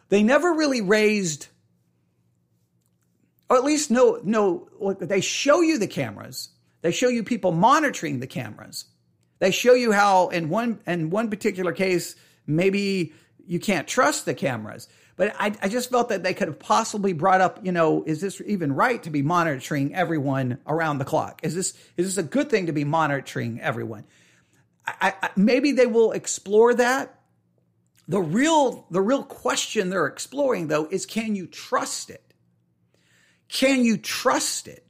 They 0.08 0.22
never 0.24 0.52
really 0.52 0.80
raised, 0.80 1.46
or 3.48 3.56
at 3.56 3.64
least 3.64 3.90
no, 3.90 4.20
no, 4.24 4.96
they 5.00 5.20
show 5.20 5.60
you 5.60 5.78
the 5.78 5.86
cameras. 5.86 6.48
They 6.82 6.90
show 6.90 7.08
you 7.08 7.22
people 7.22 7.52
monitoring 7.52 8.18
the 8.18 8.26
cameras. 8.26 8.86
They 9.38 9.52
show 9.52 9.74
you 9.74 9.92
how 9.92 10.28
in 10.28 10.48
one, 10.48 10.80
in 10.86 11.10
one 11.10 11.30
particular 11.30 11.72
case, 11.72 12.16
maybe 12.46 13.12
you 13.46 13.60
can't 13.60 13.86
trust 13.86 14.24
the 14.24 14.34
cameras. 14.34 14.88
But 15.20 15.36
I, 15.38 15.52
I 15.60 15.68
just 15.68 15.90
felt 15.90 16.08
that 16.08 16.22
they 16.22 16.32
could 16.32 16.48
have 16.48 16.58
possibly 16.58 17.12
brought 17.12 17.42
up, 17.42 17.60
you 17.62 17.72
know, 17.72 18.02
is 18.06 18.22
this 18.22 18.40
even 18.46 18.72
right 18.72 19.02
to 19.02 19.10
be 19.10 19.20
monitoring 19.20 19.94
everyone 19.94 20.56
around 20.66 20.96
the 20.96 21.04
clock? 21.04 21.40
Is 21.42 21.54
this 21.54 21.74
is 21.98 22.06
this 22.06 22.16
a 22.16 22.26
good 22.26 22.48
thing 22.48 22.68
to 22.68 22.72
be 22.72 22.84
monitoring 22.84 23.60
everyone? 23.60 24.04
I, 24.86 25.12
I, 25.22 25.28
maybe 25.36 25.72
they 25.72 25.84
will 25.84 26.12
explore 26.12 26.72
that. 26.72 27.20
The 28.08 28.18
real 28.18 28.86
the 28.90 29.02
real 29.02 29.22
question 29.22 29.90
they're 29.90 30.06
exploring 30.06 30.68
though 30.68 30.88
is 30.90 31.04
can 31.04 31.36
you 31.36 31.46
trust 31.46 32.08
it? 32.08 32.24
Can 33.46 33.84
you 33.84 33.98
trust 33.98 34.68
it? 34.68 34.86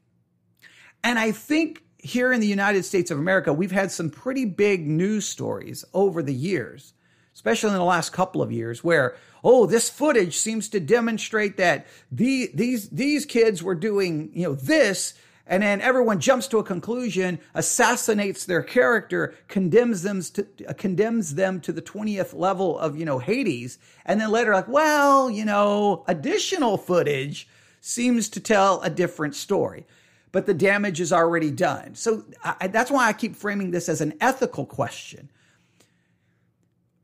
And 1.02 1.18
I 1.18 1.32
think 1.32 1.82
here 1.98 2.32
in 2.32 2.38
the 2.40 2.46
United 2.46 2.84
States 2.84 3.10
of 3.10 3.18
America, 3.18 3.52
we've 3.52 3.72
had 3.72 3.90
some 3.90 4.10
pretty 4.10 4.44
big 4.44 4.86
news 4.86 5.26
stories 5.26 5.84
over 5.92 6.22
the 6.22 6.32
years, 6.32 6.92
especially 7.40 7.70
in 7.70 7.76
the 7.76 7.82
last 7.82 8.12
couple 8.12 8.42
of 8.42 8.52
years, 8.52 8.84
where 8.84 9.16
oh, 9.42 9.64
this 9.64 9.88
footage 9.88 10.36
seems 10.36 10.68
to 10.68 10.78
demonstrate 10.78 11.56
that 11.56 11.86
the, 12.12 12.50
these 12.52 12.90
these 12.90 13.24
kids 13.24 13.62
were 13.62 13.74
doing 13.74 14.30
you 14.34 14.42
know 14.42 14.54
this, 14.54 15.14
and 15.46 15.62
then 15.62 15.80
everyone 15.80 16.20
jumps 16.20 16.46
to 16.48 16.58
a 16.58 16.62
conclusion, 16.62 17.38
assassinates 17.54 18.44
their 18.44 18.62
character, 18.62 19.34
condemns 19.48 20.02
them 20.02 20.20
to 20.20 20.46
uh, 20.68 20.74
condemns 20.74 21.34
them 21.34 21.62
to 21.62 21.72
the 21.72 21.80
twentieth 21.80 22.34
level 22.34 22.78
of 22.78 22.98
you 22.98 23.06
know 23.06 23.18
Hades, 23.18 23.78
and 24.04 24.20
then 24.20 24.30
later 24.30 24.52
like, 24.52 24.68
well, 24.68 25.30
you 25.30 25.46
know, 25.46 26.04
additional 26.08 26.76
footage 26.76 27.48
seems 27.80 28.28
to 28.28 28.40
tell 28.40 28.82
a 28.82 28.90
different 28.90 29.34
story 29.34 29.86
but 30.32 30.46
the 30.46 30.54
damage 30.54 31.00
is 31.00 31.12
already 31.12 31.50
done. 31.50 31.96
So 31.96 32.22
I, 32.44 32.68
that's 32.68 32.88
why 32.88 33.08
I 33.08 33.12
keep 33.12 33.34
framing 33.34 33.72
this 33.72 33.88
as 33.88 34.00
an 34.00 34.14
ethical 34.20 34.64
question. 34.64 35.28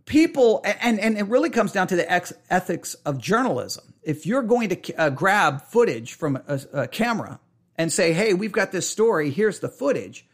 People, 0.07 0.63
and, 0.65 0.99
and 0.99 1.19
it 1.19 1.25
really 1.25 1.51
comes 1.51 1.73
down 1.73 1.89
to 1.89 1.97
the 1.97 2.11
ex- 2.11 2.33
ethics 2.49 2.95
of 3.05 3.19
journalism. 3.19 3.95
If 4.03 4.25
you're 4.25 4.43
going 4.43 4.69
to 4.69 4.95
uh, 4.95 5.11
grab 5.11 5.63
footage 5.63 6.15
from 6.15 6.39
a, 6.47 6.61
a 6.73 6.89
camera 6.89 7.41
and 7.77 7.93
say, 7.93 8.13
hey, 8.13 8.33
we've 8.33 8.53
got 8.53 8.73
this 8.73 8.89
story, 8.89 9.31
here's 9.31 9.59
the 9.59 9.69
footage, 9.69 10.25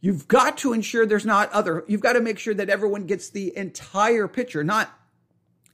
you've 0.00 0.28
got 0.28 0.58
to 0.58 0.72
ensure 0.72 1.06
there's 1.06 1.24
not 1.24 1.50
other, 1.52 1.84
you've 1.88 2.02
got 2.02 2.12
to 2.12 2.20
make 2.20 2.38
sure 2.38 2.54
that 2.54 2.68
everyone 2.68 3.06
gets 3.06 3.30
the 3.30 3.56
entire 3.56 4.28
picture, 4.28 4.62
not 4.62 4.90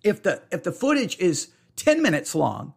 if 0.02 0.23
the 0.23 0.40
if 0.50 0.62
the 0.62 0.73
footage 0.73 1.19
is 1.19 1.49
10 1.76 2.00
minutes 2.00 2.35
long 2.35 2.73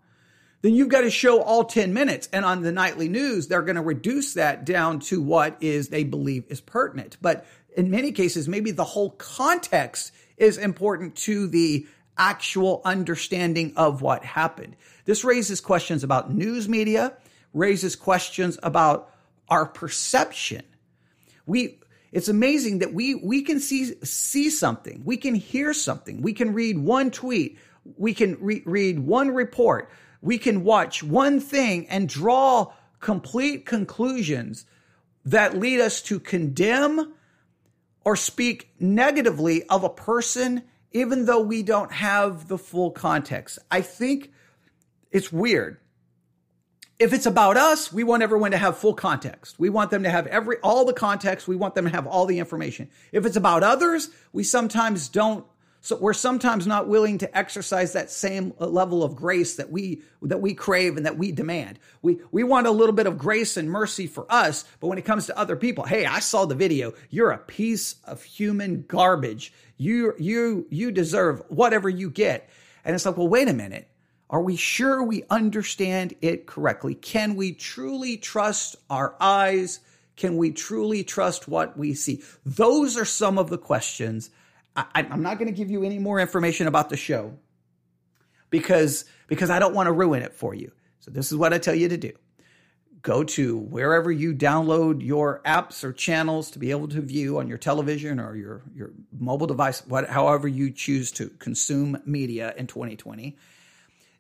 then 0.64 0.74
you've 0.74 0.90
got 0.90 1.02
to 1.02 1.12
show 1.12 1.42
all 1.42 1.66
10 1.66 1.94
minutes. 1.94 2.30
And 2.32 2.46
on 2.46 2.64
the 2.64 2.72
nightly 2.72 3.10
news, 3.10 3.48
they're 3.48 3.62
going 3.62 3.76
to 3.76 3.82
reduce 3.82 4.34
that 4.34 4.66
down 4.66 5.00
to 5.02 5.22
what 5.22 5.58
is 5.62 5.90
they 5.90 6.06
believe 6.06 6.46
is 6.48 6.62
pertinent. 6.62 7.18
But 7.22 7.46
in 7.76 7.92
many 7.92 8.14
cases, 8.14 8.48
maybe 8.48 8.72
the 8.72 8.86
whole 8.86 9.12
context 9.12 10.14
is 10.38 10.58
important 10.58 11.16
to 11.16 11.48
the 11.48 11.88
actual 12.18 12.82
understanding 12.86 13.74
of 13.76 14.02
what 14.02 14.24
happened. 14.24 14.76
This 15.06 15.24
raises 15.24 15.62
questions 15.62 16.04
about 16.04 16.34
news 16.34 16.70
media, 16.70 17.14
raises 17.54 17.96
questions 17.96 18.58
about 18.62 19.12
our 19.50 19.66
perception. 19.66 20.64
We, 21.46 21.80
it's 22.12 22.28
amazing 22.30 22.80
that 22.80 22.94
we, 22.94 23.16
we 23.16 23.42
can 23.42 23.60
see, 23.60 23.96
see 24.04 24.50
something. 24.50 25.02
We 25.04 25.18
can 25.18 25.36
hear 25.36 25.74
something. 25.74 26.22
We 26.22 26.34
can 26.34 26.54
read 26.54 26.78
one 26.78 27.12
tweet. 27.12 27.58
We 27.98 28.14
can 28.14 28.38
re- 28.40 28.64
read 28.66 29.00
one 29.00 29.32
report 29.32 29.90
we 30.24 30.38
can 30.38 30.64
watch 30.64 31.04
one 31.04 31.42
thing 31.42 31.86
and 31.90 32.08
draw 32.08 32.72
complete 33.02 33.66
conclusions 33.66 34.66
that 35.26 35.60
lead 35.60 35.82
us 35.82 36.02
to 36.04 36.18
condemn 36.18 37.14
or 38.06 38.16
speak 38.16 38.70
negatively 38.80 39.64
of 39.64 39.84
a 39.84 39.90
person, 39.90 40.64
even 40.92 41.26
though 41.26 41.42
we 41.42 41.64
don't 41.64 41.92
have 41.92 42.48
the 42.48 42.58
full 42.58 42.92
context. 42.92 43.60
I 43.72 43.82
think 43.82 44.32
it's 45.12 45.32
weird. 45.32 45.78
If 47.00 47.12
it's 47.12 47.26
about 47.26 47.58
us, 47.58 47.92
we 47.92 48.04
want 48.04 48.24
everyone 48.24 48.52
to 48.52 48.58
have 48.58 48.78
full 48.78 48.94
context. 48.94 49.60
We 49.60 49.70
want 49.70 49.92
them 49.92 50.04
to 50.04 50.10
have 50.10 50.28
every 50.28 50.58
all 50.64 50.86
the 50.86 50.94
context. 50.94 51.48
We 51.48 51.56
want 51.56 51.76
them 51.76 51.86
to 51.86 51.92
have 51.92 52.08
all 52.08 52.26
the 52.26 52.40
information. 52.40 52.90
If 53.12 53.26
it's 53.26 53.36
about 53.36 53.64
others, 53.64 54.10
we 54.32 54.44
sometimes 54.44 55.10
don't 55.10 55.46
so 55.84 55.98
we're 55.98 56.14
sometimes 56.14 56.66
not 56.66 56.88
willing 56.88 57.18
to 57.18 57.38
exercise 57.38 57.92
that 57.92 58.10
same 58.10 58.54
level 58.58 59.04
of 59.04 59.18
grace 59.18 59.58
that 59.58 59.70
we 59.70 60.02
that 60.22 60.40
we 60.40 60.54
crave 60.54 60.96
and 60.96 61.06
that 61.06 61.18
we 61.18 61.34
demand. 61.34 61.78
We 62.02 62.20
we 62.32 62.46
want 62.46 62.68
a 62.68 62.72
little 62.72 62.96
bit 62.96 63.06
of 63.06 63.18
grace 63.18 63.58
and 63.58 63.70
mercy 63.70 64.08
for 64.08 64.26
us, 64.30 64.64
but 64.80 64.88
when 64.88 64.98
it 64.98 65.04
comes 65.04 65.26
to 65.26 65.38
other 65.38 65.58
people, 65.58 65.84
hey, 65.84 66.06
I 66.06 66.20
saw 66.20 66.46
the 66.46 66.56
video. 66.56 66.94
You're 67.10 67.32
a 67.32 67.38
piece 67.38 67.98
of 68.06 68.24
human 68.24 68.86
garbage. 68.88 69.52
You 69.76 70.14
you 70.18 70.68
you 70.70 70.90
deserve 70.90 71.42
whatever 71.50 71.90
you 71.90 72.10
get. 72.10 72.50
And 72.86 72.96
it's 72.96 73.06
like, 73.06 73.18
well, 73.18 73.28
wait 73.28 73.50
a 73.50 73.54
minute. 73.54 73.90
Are 74.30 74.42
we 74.42 74.56
sure 74.56 75.04
we 75.04 75.26
understand 75.30 76.16
it 76.22 76.48
correctly? 76.48 76.96
Can 76.96 77.36
we 77.36 77.52
truly 77.52 78.16
trust 78.16 78.78
our 78.90 79.16
eyes? 79.20 79.82
Can 80.16 80.38
we 80.38 80.52
truly 80.52 81.04
trust 81.04 81.50
what 81.50 81.78
we 81.78 81.94
see? 81.94 82.24
Those 82.46 82.96
are 82.96 83.04
some 83.04 83.38
of 83.38 83.50
the 83.50 83.58
questions 83.58 84.30
I, 84.76 85.02
am 85.02 85.22
not 85.22 85.38
going 85.38 85.48
to 85.48 85.56
give 85.56 85.70
you 85.70 85.84
any 85.84 86.00
more 86.00 86.20
information 86.20 86.68
about 86.68 86.90
the 86.90 86.98
show 86.98 87.38
because 88.50 89.06
because 89.28 89.50
I 89.50 89.60
don't 89.60 89.74
want 89.74 89.88
to 89.88 89.92
ruin 89.92 90.24
it 90.24 90.34
for 90.34 90.54
you. 90.54 90.72
So 91.00 91.12
this 91.12 91.32
is 91.32 91.38
what 91.38 91.54
I 91.54 91.58
tell 91.58 91.76
you 91.76 91.90
to 91.90 91.98
do. 91.98 92.14
Go 93.02 93.24
to 93.24 93.58
wherever 93.58 94.12
you 94.12 94.34
download 94.34 95.06
your 95.06 95.42
apps 95.46 95.84
or 95.84 95.92
channels 95.92 96.50
to 96.52 96.60
be 96.60 96.72
able 96.72 96.88
to 96.88 97.02
view 97.02 97.38
on 97.40 97.48
your 97.48 97.58
television 97.58 98.20
or 98.20 98.36
your 98.36 98.64
your 98.74 98.92
mobile 99.12 99.48
device, 99.48 99.86
what 99.86 100.10
however 100.10 100.48
you 100.48 100.72
choose 100.72 101.12
to 101.14 101.30
consume 101.40 102.02
media 102.06 102.54
in 102.58 102.68
2020. 102.68 103.38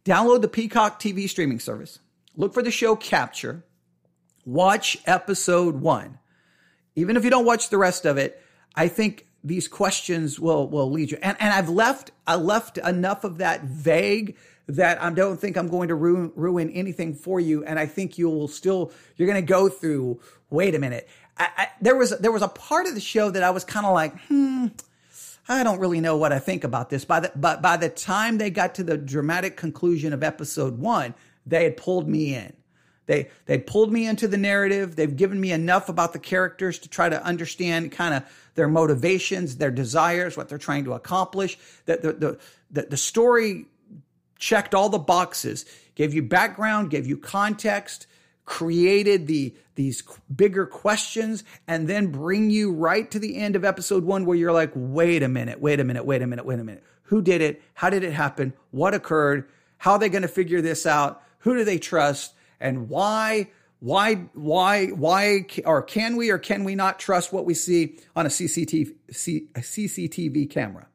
Download 0.06 0.42
the 0.42 0.50
Peacock 0.50 1.00
TV 1.00 1.30
streaming 1.30 1.60
service. 1.60 2.00
Look 2.36 2.54
for 2.54 2.62
the 2.62 2.72
show 2.72 2.96
Capture. 2.96 3.63
Watch 4.46 4.98
episode 5.06 5.76
1. 5.76 6.20
Even 6.96 7.16
if 7.16 7.24
you 7.24 7.30
don't 7.30 7.46
watch 7.46 7.70
the 7.70 7.78
rest 7.78 8.06
of 8.06 8.18
it, 8.18 8.42
I 8.76 8.89
think 8.89 9.26
these 9.43 9.67
questions 9.67 10.39
will 10.39 10.67
will 10.67 10.89
lead 10.89 11.12
you. 11.12 11.17
And 11.21 11.38
and 11.39 11.53
I've 11.53 11.69
left 11.69 12.12
I 12.25 12.36
left 12.36 12.77
enough 12.77 13.23
of 13.23 13.38
that 13.39 13.63
vague 13.63 14.38
that 14.67 15.01
I 15.01 15.10
don't 15.10 15.39
think 15.39 15.58
I'm 15.58 15.67
going 15.67 15.89
to 15.89 15.95
ruin 15.95 16.32
ruin 16.36 16.69
anything 16.69 17.13
for 17.13 17.39
you. 17.39 17.63
And 17.63 17.77
I 17.77 17.86
think 17.86 18.17
you 18.17 18.29
will 18.29 18.47
still 18.47 18.91
you're 19.17 19.27
going 19.27 19.43
to 19.43 19.47
go 19.47 19.69
through. 19.69 20.19
Wait 20.49 20.75
a 20.75 20.79
minute. 20.79 21.10
I, 21.38 21.49
I, 21.58 21.67
there 21.82 21.95
was 21.95 22.17
there 22.19 22.32
was 22.32 22.41
a 22.41 22.47
part 22.47 22.88
of 22.88 22.93
the 22.93 23.01
show 23.01 23.29
that 23.32 23.43
I 23.43 23.49
was 23.49 23.63
kind 23.63 23.86
of 23.86 23.93
like, 23.93 24.17
hmm. 24.27 24.67
I 25.49 25.63
don't 25.63 25.79
really 25.79 25.99
know 25.99 26.15
what 26.15 26.32
I 26.32 26.39
think 26.39 26.63
about 26.63 26.89
this. 26.89 27.03
By 27.03 27.19
the, 27.19 27.32
but 27.36 27.62
by 27.62 27.75
the 27.75 27.89
time 27.89 28.38
they 28.38 28.49
got 28.49 28.75
to 28.75 28.84
the 28.84 28.97
dramatic 28.97 29.58
conclusion 29.58 30.13
of 30.13 30.23
episode 30.23 30.79
one, 30.79 31.15
they 31.45 31.65
had 31.65 31.75
pulled 31.75 32.08
me 32.08 32.34
in. 32.34 32.53
They 33.06 33.30
they 33.46 33.58
pulled 33.58 33.92
me 33.92 34.08
into 34.08 34.28
the 34.28 34.38
narrative. 34.38 34.96
They've 34.96 35.16
given 35.16 35.39
me 35.39 35.52
enough 35.52 35.89
about 35.89 36.13
the 36.13 36.20
characters 36.20 36.80
to 36.80 36.89
try 36.89 37.10
to 37.10 37.24
understand 37.24 37.92
kind 37.92 38.13
of 38.13 38.24
their 38.56 38.68
motivations, 38.68 39.58
their 39.58 39.72
desires, 39.72 40.38
what 40.38 40.50
they're 40.50 40.58
trying 40.58 40.86
to 40.86 40.94
accomplish. 40.94 41.58
That 41.86 42.02
the, 42.02 42.13
the 42.13 42.39
the 42.72 42.82
the 42.92 42.98
story 42.98 43.66
checked 44.38 44.74
all 44.74 44.89
the 44.89 45.00
boxes, 45.00 45.66
gave 45.96 46.13
you 46.13 46.22
background, 46.22 46.89
gave 46.89 47.08
you 47.08 47.18
context, 47.18 48.08
created 48.46 49.28
the 49.28 49.56
these 49.76 50.04
bigger 50.34 50.66
questions, 50.66 51.44
and 51.68 51.88
then 51.88 52.08
bring 52.08 52.50
you 52.52 52.72
right 52.72 53.10
to 53.12 53.20
the 53.20 53.38
end 53.38 53.56
of 53.56 53.66
episode 53.66 54.04
one 54.04 54.26
where 54.26 54.38
you're 54.38 54.54
like, 54.54 54.72
wait 54.76 55.24
a 55.24 55.28
minute, 55.28 55.60
wait 55.60 55.80
a 55.80 55.84
minute, 55.84 56.06
wait 56.06 56.22
a 56.22 56.28
minute, 56.28 56.46
wait 56.46 56.60
a 56.60 56.63
minute. 56.63 56.84
Who 57.04 57.22
did 57.22 57.42
it? 57.42 57.62
How 57.74 57.89
did 57.89 58.04
it 58.04 58.13
happen? 58.13 58.54
What 58.72 58.94
occurred? 58.94 59.50
How 59.78 59.94
are 59.94 60.00
they 60.00 60.10
going 60.10 60.22
to 60.22 60.28
figure 60.28 60.62
this 60.62 60.86
out? 60.86 61.22
Who 61.39 61.56
do 61.56 61.63
they 61.63 61.80
trust? 61.80 62.34
And 62.63 62.89
why 62.89 63.49
why 63.80 64.15
why 64.34 64.88
why 64.88 65.45
or 65.65 65.84
can 65.84 66.15
we 66.15 66.32
or 66.32 66.39
can 66.39 66.63
we 66.63 66.73
not 66.73 66.97
trust 66.97 67.32
what 67.32 67.45
we 67.45 67.54
see 67.54 67.99
on 68.15 68.26
a 68.26 68.30
CCTV 68.30 68.95
CCTV 69.12 70.49
camera? 70.49 70.88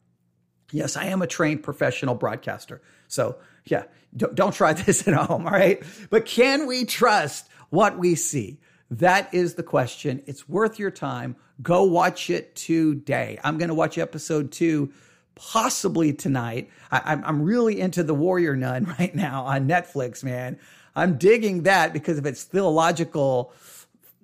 Yes, 0.72 0.96
I 0.96 1.04
am 1.06 1.22
a 1.22 1.26
trained 1.26 1.62
professional 1.62 2.14
broadcaster. 2.14 2.82
So, 3.06 3.38
yeah, 3.64 3.84
don't, 4.16 4.34
don't 4.34 4.52
try 4.52 4.72
this 4.74 5.06
at 5.06 5.14
home, 5.14 5.46
all 5.46 5.52
right? 5.52 5.82
But 6.10 6.26
can 6.26 6.66
we 6.66 6.84
trust 6.84 7.48
what 7.70 7.98
we 7.98 8.14
see? 8.14 8.58
That 8.90 9.32
is 9.32 9.54
the 9.54 9.62
question. 9.62 10.22
It's 10.26 10.48
worth 10.48 10.78
your 10.78 10.90
time. 10.90 11.36
Go 11.62 11.84
watch 11.84 12.30
it 12.30 12.54
today. 12.54 13.38
I'm 13.44 13.58
going 13.58 13.68
to 13.68 13.74
watch 13.74 13.98
episode 13.98 14.52
two 14.52 14.92
possibly 15.34 16.12
tonight. 16.12 16.70
I, 16.90 17.12
am 17.12 17.42
really 17.42 17.80
into 17.80 18.02
The 18.02 18.14
Warrior 18.14 18.56
Nun 18.56 18.84
right 18.98 19.14
now 19.14 19.44
on 19.44 19.68
Netflix, 19.68 20.24
man. 20.24 20.58
I'm 20.98 21.16
digging 21.16 21.62
that 21.62 21.92
because 21.92 22.18
of 22.18 22.26
its 22.26 22.42
theological, 22.42 23.52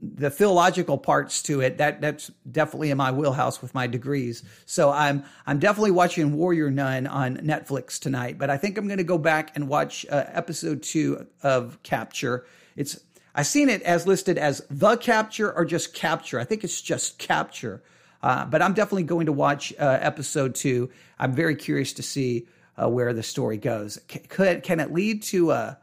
the 0.02 0.30
theological 0.30 0.98
parts 0.98 1.42
to 1.44 1.60
it. 1.60 1.78
That 1.78 2.00
that's 2.00 2.30
definitely 2.50 2.90
in 2.90 2.98
my 2.98 3.12
wheelhouse 3.12 3.62
with 3.62 3.74
my 3.74 3.86
degrees. 3.86 4.42
So 4.66 4.90
I'm 4.90 5.24
I'm 5.46 5.58
definitely 5.58 5.92
watching 5.92 6.36
Warrior 6.36 6.70
Nun 6.70 7.06
on 7.06 7.36
Netflix 7.38 7.98
tonight. 7.98 8.38
But 8.38 8.50
I 8.50 8.56
think 8.56 8.76
I'm 8.76 8.86
going 8.86 8.98
to 8.98 9.04
go 9.04 9.18
back 9.18 9.52
and 9.54 9.68
watch 9.68 10.04
uh, 10.10 10.24
episode 10.28 10.82
two 10.82 11.26
of 11.42 11.82
Capture. 11.82 12.46
It's 12.76 13.00
I've 13.34 13.46
seen 13.46 13.68
it 13.68 13.82
as 13.82 14.06
listed 14.06 14.38
as 14.38 14.62
the 14.70 14.96
Capture 14.96 15.52
or 15.52 15.64
just 15.64 15.94
Capture. 15.94 16.38
I 16.38 16.44
think 16.44 16.64
it's 16.64 16.80
just 16.80 17.18
Capture. 17.18 17.82
Uh, 18.22 18.46
but 18.46 18.62
I'm 18.62 18.72
definitely 18.72 19.02
going 19.02 19.26
to 19.26 19.32
watch 19.32 19.72
uh, 19.78 19.98
episode 20.00 20.54
two. 20.54 20.90
I'm 21.18 21.34
very 21.34 21.56
curious 21.56 21.92
to 21.94 22.02
see 22.02 22.46
uh, 22.80 22.88
where 22.88 23.12
the 23.12 23.22
story 23.22 23.58
goes. 23.58 24.00
C- 24.10 24.20
could 24.20 24.62
can 24.62 24.80
it 24.80 24.92
lead 24.92 25.22
to 25.24 25.50
a 25.50 25.78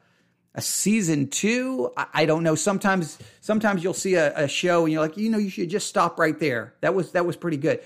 a 0.54 0.62
season 0.62 1.28
two. 1.28 1.92
I, 1.96 2.08
I, 2.14 2.26
don't 2.26 2.44
know. 2.44 2.56
Sometimes, 2.56 3.18
sometimes 3.40 3.84
you'll 3.84 3.94
see 3.94 4.16
a, 4.16 4.36
a, 4.36 4.48
show 4.48 4.84
and 4.84 4.92
you're 4.92 5.02
like, 5.02 5.18
you 5.18 5.30
know, 5.30 5.38
you 5.38 5.50
should 5.50 5.70
just 5.70 5.88
stop 5.88 6.20
right 6.20 6.38
there. 6.40 6.74
That 6.82 6.94
was 6.94 7.12
that 7.14 7.26
was 7.26 7.36
pretty 7.36 7.58
good. 7.58 7.82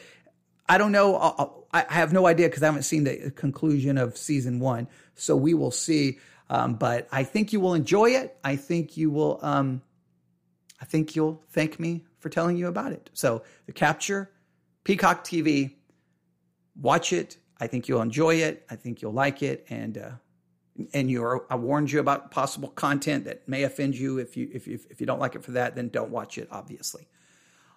I 0.67 0.77
don't 0.77 0.91
know. 0.91 1.15
I'll, 1.15 1.67
i 1.71 1.85
have 1.89 2.13
no 2.13 2.25
idea 2.25 2.47
because 2.47 2.63
I 2.63 2.67
haven't 2.67 2.83
seen 2.83 3.03
the 3.03 3.31
conclusion 3.31 3.97
of 3.97 4.17
season 4.17 4.59
one. 4.59 4.87
So 5.13 5.35
we 5.35 5.53
will 5.53 5.71
see. 5.71 6.19
Um, 6.49 6.75
but 6.75 7.07
I 7.11 7.23
think 7.23 7.53
you 7.53 7.59
will 7.59 7.73
enjoy 7.73 8.11
it. 8.11 8.37
I 8.43 8.55
think 8.55 8.97
you 8.97 9.11
will. 9.11 9.39
Um, 9.41 9.81
I 10.81 10.85
think 10.85 11.15
you'll 11.15 11.41
thank 11.49 11.79
me 11.79 12.05
for 12.19 12.29
telling 12.29 12.57
you 12.57 12.67
about 12.67 12.91
it. 12.91 13.09
So, 13.13 13.43
The 13.65 13.71
Capture, 13.71 14.31
Peacock 14.83 15.23
TV, 15.23 15.75
watch 16.79 17.13
it. 17.13 17.37
I 17.59 17.67
think 17.67 17.87
you'll 17.87 18.01
enjoy 18.01 18.35
it. 18.35 18.65
I 18.69 18.75
think 18.75 19.01
you'll 19.01 19.13
like 19.13 19.41
it. 19.41 19.65
And, 19.69 19.97
uh, 19.97 20.09
and 20.93 21.09
you 21.09 21.23
are, 21.23 21.45
I 21.51 21.55
warned 21.55 21.91
you 21.91 21.99
about 21.99 22.31
possible 22.31 22.69
content 22.69 23.25
that 23.25 23.47
may 23.47 23.63
offend 23.63 23.95
you. 23.95 24.17
If 24.17 24.35
you, 24.35 24.49
if, 24.53 24.67
you, 24.67 24.79
if 24.89 24.99
you 24.99 25.07
don't 25.07 25.19
like 25.19 25.35
it 25.35 25.43
for 25.43 25.51
that, 25.51 25.75
then 25.75 25.89
don't 25.89 26.11
watch 26.11 26.37
it, 26.37 26.47
obviously. 26.51 27.07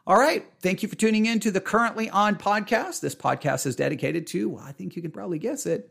All 0.07 0.19
right. 0.19 0.45
Thank 0.61 0.83
you 0.83 0.89
for 0.89 0.97
tuning 0.97 1.27
in 1.27 1.39
to 1.41 1.51
the 1.51 1.61
Currently 1.61 2.09
On 2.11 2.37
podcast. 2.37 3.01
This 3.01 3.15
podcast 3.15 3.67
is 3.67 3.77
dedicated 3.77 4.27
to, 4.29 4.49
well, 4.49 4.65
I 4.65 4.73
think 4.73 4.97
you 4.97 5.03
can 5.03 5.11
probably 5.11 5.39
guess 5.39 5.67
it, 5.67 5.91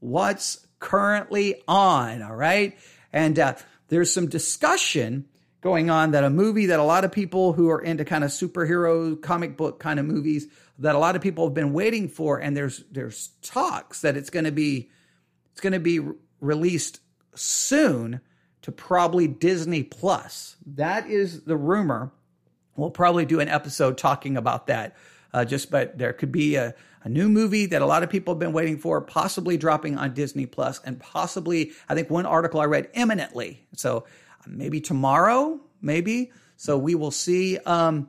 what's 0.00 0.66
currently 0.78 1.62
on. 1.66 2.22
All 2.22 2.36
right. 2.36 2.76
And 3.12 3.38
uh, 3.38 3.54
there's 3.88 4.12
some 4.12 4.28
discussion 4.28 5.26
going 5.64 5.88
on 5.88 6.10
that 6.10 6.24
a 6.24 6.30
movie 6.30 6.66
that 6.66 6.78
a 6.78 6.84
lot 6.84 7.04
of 7.04 7.10
people 7.10 7.54
who 7.54 7.70
are 7.70 7.80
into 7.80 8.04
kind 8.04 8.22
of 8.22 8.30
superhero 8.30 9.20
comic 9.20 9.56
book 9.56 9.80
kind 9.80 9.98
of 9.98 10.04
movies 10.04 10.46
that 10.78 10.94
a 10.94 10.98
lot 10.98 11.16
of 11.16 11.22
people 11.22 11.46
have 11.46 11.54
been 11.54 11.72
waiting 11.72 12.06
for 12.06 12.38
and 12.38 12.54
there's 12.54 12.84
there's 12.90 13.30
talks 13.40 14.02
that 14.02 14.14
it's 14.14 14.28
going 14.28 14.44
to 14.44 14.52
be 14.52 14.90
it's 15.52 15.62
going 15.62 15.72
to 15.72 15.80
be 15.80 16.00
released 16.44 17.00
soon 17.34 18.20
to 18.62 18.72
probably 18.72 19.26
Disney 19.26 19.82
Plus. 19.82 20.56
That 20.66 21.06
is 21.08 21.42
the 21.42 21.56
rumor. 21.56 22.12
We'll 22.76 22.90
probably 22.90 23.24
do 23.24 23.40
an 23.40 23.48
episode 23.48 23.98
talking 23.98 24.36
about 24.36 24.68
that. 24.68 24.96
Uh, 25.32 25.44
just 25.44 25.70
but 25.70 25.98
there 25.98 26.12
could 26.12 26.32
be 26.32 26.54
a, 26.54 26.74
a 27.02 27.08
new 27.08 27.28
movie 27.28 27.66
that 27.66 27.82
a 27.82 27.86
lot 27.86 28.02
of 28.02 28.10
people 28.10 28.34
have 28.34 28.38
been 28.38 28.52
waiting 28.52 28.78
for, 28.78 29.00
possibly 29.00 29.56
dropping 29.56 29.98
on 29.98 30.14
Disney 30.14 30.46
Plus, 30.46 30.80
and 30.84 30.98
possibly 31.00 31.72
I 31.88 31.94
think 31.94 32.08
one 32.08 32.26
article 32.26 32.60
I 32.60 32.64
read 32.64 32.88
imminently. 32.94 33.66
So 33.74 34.06
maybe 34.46 34.80
tomorrow, 34.80 35.60
maybe. 35.82 36.32
So 36.56 36.78
we 36.78 36.94
will 36.94 37.10
see. 37.10 37.58
Um, 37.58 38.08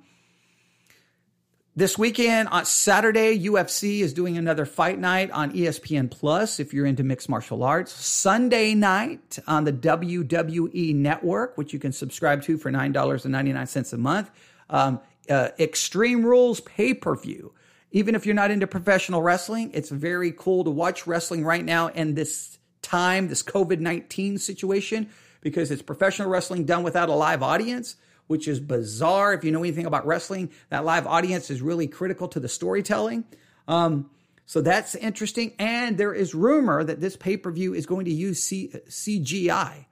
this 1.75 1.97
weekend 1.97 2.47
on 2.49 2.65
Saturday, 2.65 3.38
UFC 3.38 3.99
is 3.99 4.13
doing 4.13 4.38
another 4.38 4.65
fight 4.65 4.97
night 4.97 5.29
on 5.31 5.51
ESPN 5.51 6.09
Plus 6.09 6.59
if 6.59 6.73
you're 6.73 6.85
into 6.85 7.03
mixed 7.03 7.27
martial 7.27 7.63
arts. 7.63 7.91
Sunday 7.91 8.73
night 8.73 9.39
on 9.45 9.65
the 9.65 9.73
WWE 9.73 10.95
Network, 10.95 11.57
which 11.57 11.73
you 11.73 11.79
can 11.79 11.91
subscribe 11.91 12.43
to 12.43 12.57
for 12.57 12.71
$9.99 12.71 13.93
a 13.93 13.97
month. 13.97 14.31
Um, 14.69 15.01
uh, 15.29 15.49
Extreme 15.59 16.25
Rules 16.25 16.61
pay 16.61 16.93
per 16.93 17.15
view. 17.15 17.53
Even 17.91 18.15
if 18.15 18.25
you're 18.25 18.35
not 18.35 18.51
into 18.51 18.67
professional 18.67 19.21
wrestling, 19.21 19.71
it's 19.73 19.89
very 19.89 20.31
cool 20.31 20.63
to 20.63 20.69
watch 20.69 21.05
wrestling 21.05 21.43
right 21.43 21.63
now 21.63 21.88
in 21.88 22.15
this 22.15 22.57
time, 22.81 23.27
this 23.27 23.43
COVID 23.43 23.79
19 23.79 24.38
situation 24.38 25.09
because 25.41 25.69
it's 25.69 25.81
professional 25.83 26.27
wrestling 26.27 26.65
done 26.65 26.81
without 26.81 27.07
a 27.07 27.13
live 27.13 27.43
audience, 27.43 27.97
which 28.27 28.47
is 28.47 28.59
bizarre. 28.59 29.33
If 29.33 29.43
you 29.43 29.51
know 29.51 29.59
anything 29.59 29.85
about 29.85 30.05
wrestling, 30.05 30.51
that 30.69 30.85
live 30.85 31.07
audience 31.07 31.49
is 31.49 31.61
really 31.61 31.88
critical 31.88 32.27
to 32.29 32.39
the 32.39 32.49
storytelling. 32.49 33.25
Um, 33.67 34.09
so 34.45 34.61
that's 34.61 34.95
interesting. 34.95 35.53
And 35.57 35.97
there 35.97 36.13
is 36.13 36.35
rumor 36.35 36.83
that 36.83 37.01
this 37.01 37.15
pay 37.15 37.38
per 37.38 37.51
view 37.51 37.73
is 37.73 37.85
going 37.85 38.05
to 38.05 38.13
use 38.13 38.43
C- 38.43 38.71
CGI, 38.88 39.85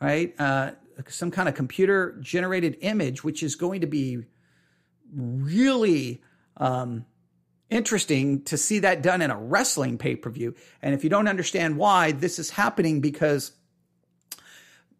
right? 0.00 0.34
Uh, 0.38 0.72
some 1.08 1.30
kind 1.30 1.48
of 1.48 1.54
computer 1.54 2.16
generated 2.20 2.76
image, 2.80 3.24
which 3.24 3.42
is 3.42 3.54
going 3.54 3.80
to 3.82 3.86
be 3.86 4.24
really 5.12 6.22
um, 6.56 7.06
interesting 7.70 8.42
to 8.44 8.56
see 8.56 8.80
that 8.80 9.02
done 9.02 9.22
in 9.22 9.30
a 9.30 9.38
wrestling 9.38 9.96
pay 9.96 10.16
per 10.16 10.30
view. 10.30 10.54
And 10.82 10.94
if 10.94 11.04
you 11.04 11.10
don't 11.10 11.28
understand 11.28 11.76
why, 11.76 12.12
this 12.12 12.38
is 12.38 12.50
happening 12.50 13.00
because 13.00 13.52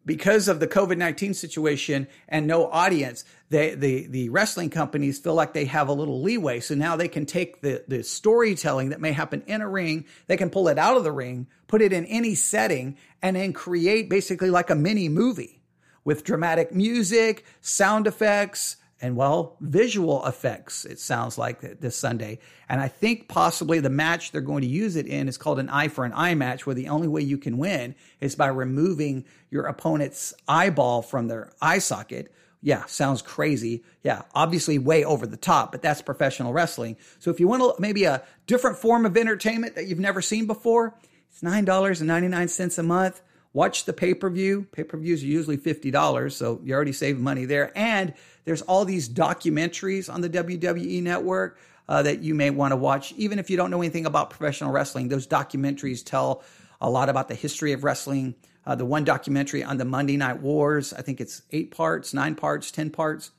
because 0.05 0.47
of 0.47 0.59
the 0.59 0.67
COVID 0.67 0.97
19 0.97 1.33
situation 1.33 2.07
and 2.27 2.47
no 2.47 2.69
audience, 2.69 3.23
they, 3.49 3.75
the, 3.75 4.07
the 4.07 4.29
wrestling 4.29 4.69
companies 4.69 5.19
feel 5.19 5.33
like 5.33 5.53
they 5.53 5.65
have 5.65 5.87
a 5.87 5.93
little 5.93 6.21
leeway. 6.21 6.59
So 6.59 6.75
now 6.75 6.95
they 6.95 7.07
can 7.07 7.25
take 7.25 7.61
the, 7.61 7.83
the 7.87 8.03
storytelling 8.03 8.89
that 8.89 9.01
may 9.01 9.11
happen 9.11 9.43
in 9.45 9.61
a 9.61 9.69
ring, 9.69 10.05
they 10.27 10.37
can 10.37 10.49
pull 10.49 10.67
it 10.67 10.77
out 10.77 10.97
of 10.97 11.03
the 11.03 11.11
ring, 11.11 11.47
put 11.67 11.81
it 11.81 11.93
in 11.93 12.05
any 12.05 12.35
setting, 12.35 12.97
and 13.21 13.35
then 13.35 13.53
create 13.53 14.09
basically 14.09 14.49
like 14.49 14.69
a 14.69 14.75
mini 14.75 15.09
movie 15.09 15.61
with 16.03 16.23
dramatic 16.23 16.73
music, 16.73 17.45
sound 17.61 18.07
effects, 18.07 18.77
and 19.01 19.15
well, 19.15 19.57
visual 19.59 20.25
effects, 20.27 20.85
it 20.85 20.99
sounds 20.99 21.37
like 21.37 21.79
this 21.79 21.95
Sunday. 21.95 22.37
And 22.69 22.79
I 22.79 22.87
think 22.87 23.27
possibly 23.27 23.79
the 23.79 23.89
match 23.89 24.31
they're 24.31 24.41
going 24.41 24.61
to 24.61 24.67
use 24.67 24.95
it 24.95 25.07
in 25.07 25.27
is 25.27 25.37
called 25.37 25.57
an 25.57 25.69
eye 25.69 25.87
for 25.87 26.05
an 26.05 26.13
eye 26.15 26.35
match, 26.35 26.65
where 26.65 26.75
the 26.75 26.89
only 26.89 27.07
way 27.07 27.21
you 27.21 27.39
can 27.39 27.57
win 27.57 27.95
is 28.19 28.35
by 28.35 28.47
removing 28.47 29.25
your 29.49 29.65
opponent's 29.65 30.35
eyeball 30.47 31.01
from 31.01 31.27
their 31.27 31.51
eye 31.59 31.79
socket. 31.79 32.31
Yeah, 32.61 32.85
sounds 32.85 33.23
crazy. 33.23 33.83
Yeah, 34.03 34.21
obviously 34.35 34.77
way 34.77 35.03
over 35.03 35.25
the 35.25 35.35
top, 35.35 35.71
but 35.71 35.81
that's 35.81 36.03
professional 36.03 36.53
wrestling. 36.53 36.95
So 37.17 37.31
if 37.31 37.39
you 37.39 37.47
want 37.47 37.63
to, 37.63 37.81
maybe 37.81 38.03
a 38.03 38.23
different 38.45 38.77
form 38.77 39.07
of 39.07 39.17
entertainment 39.17 39.73
that 39.75 39.87
you've 39.87 39.99
never 39.99 40.21
seen 40.21 40.45
before, 40.45 40.95
it's 41.31 41.41
$9.99 41.41 42.77
a 42.77 42.83
month. 42.83 43.21
Watch 43.53 43.85
the 43.85 43.93
pay 43.93 44.13
per 44.13 44.29
view. 44.29 44.67
Pay 44.71 44.83
per 44.83 44.97
views 44.97 45.23
are 45.23 45.27
usually 45.27 45.57
$50, 45.57 46.31
so 46.31 46.61
you 46.63 46.73
already 46.73 46.93
saved 46.93 47.19
money 47.19 47.45
there. 47.45 47.71
And 47.75 48.13
there's 48.45 48.61
all 48.61 48.85
these 48.85 49.09
documentaries 49.09 50.11
on 50.11 50.21
the 50.21 50.29
WWE 50.29 51.03
network 51.03 51.59
uh, 51.89 52.01
that 52.03 52.21
you 52.23 52.33
may 52.33 52.49
want 52.49 52.71
to 52.71 52.77
watch, 52.77 53.11
even 53.13 53.39
if 53.39 53.49
you 53.49 53.57
don't 53.57 53.69
know 53.69 53.81
anything 53.81 54.05
about 54.05 54.29
professional 54.29 54.71
wrestling. 54.71 55.09
Those 55.09 55.27
documentaries 55.27 56.03
tell 56.03 56.43
a 56.79 56.89
lot 56.89 57.09
about 57.09 57.27
the 57.27 57.35
history 57.35 57.73
of 57.73 57.83
wrestling. 57.83 58.35
Uh, 58.65 58.75
the 58.75 58.85
one 58.85 59.03
documentary 59.03 59.63
on 59.63 59.77
the 59.77 59.85
Monday 59.85 60.17
Night 60.17 60.39
Wars, 60.39 60.93
I 60.93 61.01
think 61.01 61.19
it's 61.19 61.41
eight 61.51 61.71
parts, 61.71 62.13
nine 62.13 62.35
parts, 62.35 62.71
10 62.71 62.91
parts, 62.91 63.31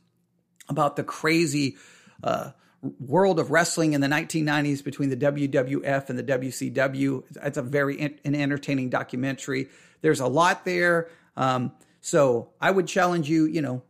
about 0.69 0.97
the 0.97 1.05
crazy 1.05 1.77
uh, 2.23 2.51
world 2.99 3.39
of 3.39 3.51
wrestling 3.51 3.93
in 3.93 4.01
the 4.01 4.09
1990s 4.09 4.83
between 4.83 5.11
the 5.11 5.17
WWF 5.17 6.11
and 6.11 6.19
the 6.19 6.25
WCW. 6.25 7.23
It's 7.43 7.57
a 7.57 7.63
very 7.63 7.99
in- 7.99 8.19
an 8.25 8.35
entertaining 8.35 8.91
documentary. 8.91 9.69
There's 10.03 10.21
a 10.21 10.27
lot 10.27 10.65
there. 10.65 11.09
Um, 11.37 11.73
so 12.01 12.51
I 12.61 12.71
would 12.71 12.87
challenge 12.87 13.29
you, 13.29 13.47
you 13.47 13.63
know, 13.63 13.83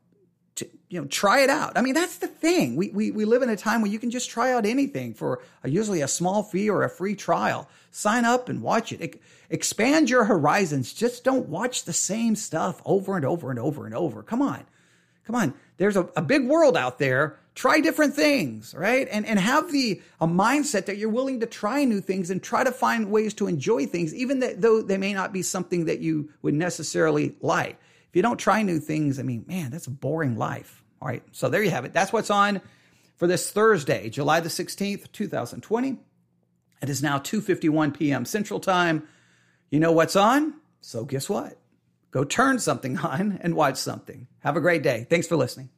to, 0.57 0.69
you 0.89 1.01
know, 1.01 1.07
try 1.07 1.41
it 1.41 1.51
out. 1.51 1.73
I 1.77 1.83
mean, 1.83 1.95
that's 1.95 2.19
the 2.19 2.29
thing. 2.29 2.77
We, 2.77 2.91
we, 2.91 3.11
we 3.11 3.25
live 3.25 3.43
in 3.43 3.49
a 3.49 3.57
time 3.57 3.81
where 3.81 3.91
you 3.91 3.99
can 3.99 4.11
just 4.11 4.31
try 4.31 4.53
out 4.53 4.67
anything 4.67 5.15
for 5.15 5.43
a, 5.65 5.71
usually 5.71 6.03
a 6.03 6.09
small 6.09 6.43
fee 6.43 6.71
or 6.71 6.85
a 6.85 6.91
free 6.91 7.17
trial. 7.17 7.69
Sign 7.91 8.25
up 8.25 8.49
and 8.49 8.63
watch 8.63 8.93
it. 8.93 9.21
Expand 9.51 10.11
your 10.11 10.25
horizons. 10.25 10.93
Just 10.93 11.25
don't 11.25 11.49
watch 11.49 11.85
the 11.85 11.93
same 11.93 12.37
stuff 12.37 12.81
over 12.85 13.17
and 13.17 13.25
over 13.25 13.51
and 13.51 13.59
over 13.59 13.87
and 13.87 13.95
over. 13.95 14.23
Come 14.23 14.43
on. 14.43 14.65
Come 15.27 15.37
on. 15.37 15.55
There's 15.79 15.97
a, 15.97 16.09
a 16.17 16.23
big 16.23 16.47
world 16.47 16.77
out 16.77 16.99
there 16.99 17.39
try 17.55 17.81
different 17.81 18.15
things, 18.15 18.75
right? 18.77 19.09
And 19.11 19.27
and 19.27 19.39
have 19.39 19.73
the 19.73 20.01
a 20.21 20.27
mindset 20.27 20.87
that 20.87 20.97
you're 20.97 21.11
willing 21.11 21.41
to 21.41 21.47
try 21.47 21.85
new 21.85 22.01
things 22.01 22.31
and 22.31 22.43
try 22.43 22.65
to 22.65 22.73
find 22.73 23.11
ways 23.11 23.35
to 23.35 23.47
enjoy 23.47 23.87
things, 23.87 24.15
even 24.15 24.41
that, 24.41 24.61
though 24.61 24.83
they 24.83 24.99
may 24.99 25.13
not 25.13 25.33
be 25.33 25.43
something 25.43 25.87
that 25.87 26.01
you 26.01 26.31
would 26.43 26.55
necessarily 26.55 27.37
like. 27.41 27.79
If 28.09 28.17
you 28.17 28.23
don't 28.23 28.39
try 28.39 28.63
new 28.63 28.79
things, 28.79 29.19
I 29.19 29.23
mean, 29.23 29.45
man, 29.47 29.71
that's 29.71 29.87
a 29.87 29.91
boring 29.91 30.37
life. 30.37 30.85
All 31.01 31.09
right. 31.09 31.23
So 31.33 31.49
there 31.49 31.63
you 31.63 31.71
have 31.71 31.85
it. 31.85 31.93
That's 31.93 32.13
what's 32.13 32.31
on 32.31 32.61
for 33.17 33.27
this 33.27 33.51
Thursday, 33.51 34.09
July 34.09 34.41
the 34.41 34.49
16th, 34.49 35.11
2020. 35.13 35.99
It 36.83 36.89
is 36.89 37.03
now 37.03 37.19
2:51 37.19 37.97
p.m. 37.97 38.25
Central 38.25 38.61
Time. 38.61 39.07
You 39.71 39.81
know 39.81 39.93
what's 39.93 40.17
on? 40.17 40.55
So 40.81 41.05
guess 41.05 41.29
what? 41.29 41.59
Go 42.11 42.25
turn 42.25 42.59
something 42.59 42.99
on 43.13 43.39
and 43.43 43.55
watch 43.55 43.77
something. 43.77 44.27
Have 44.41 44.57
a 44.57 44.61
great 44.61 44.83
day. 44.83 45.07
Thanks 45.09 45.27
for 45.27 45.37
listening. 45.37 45.71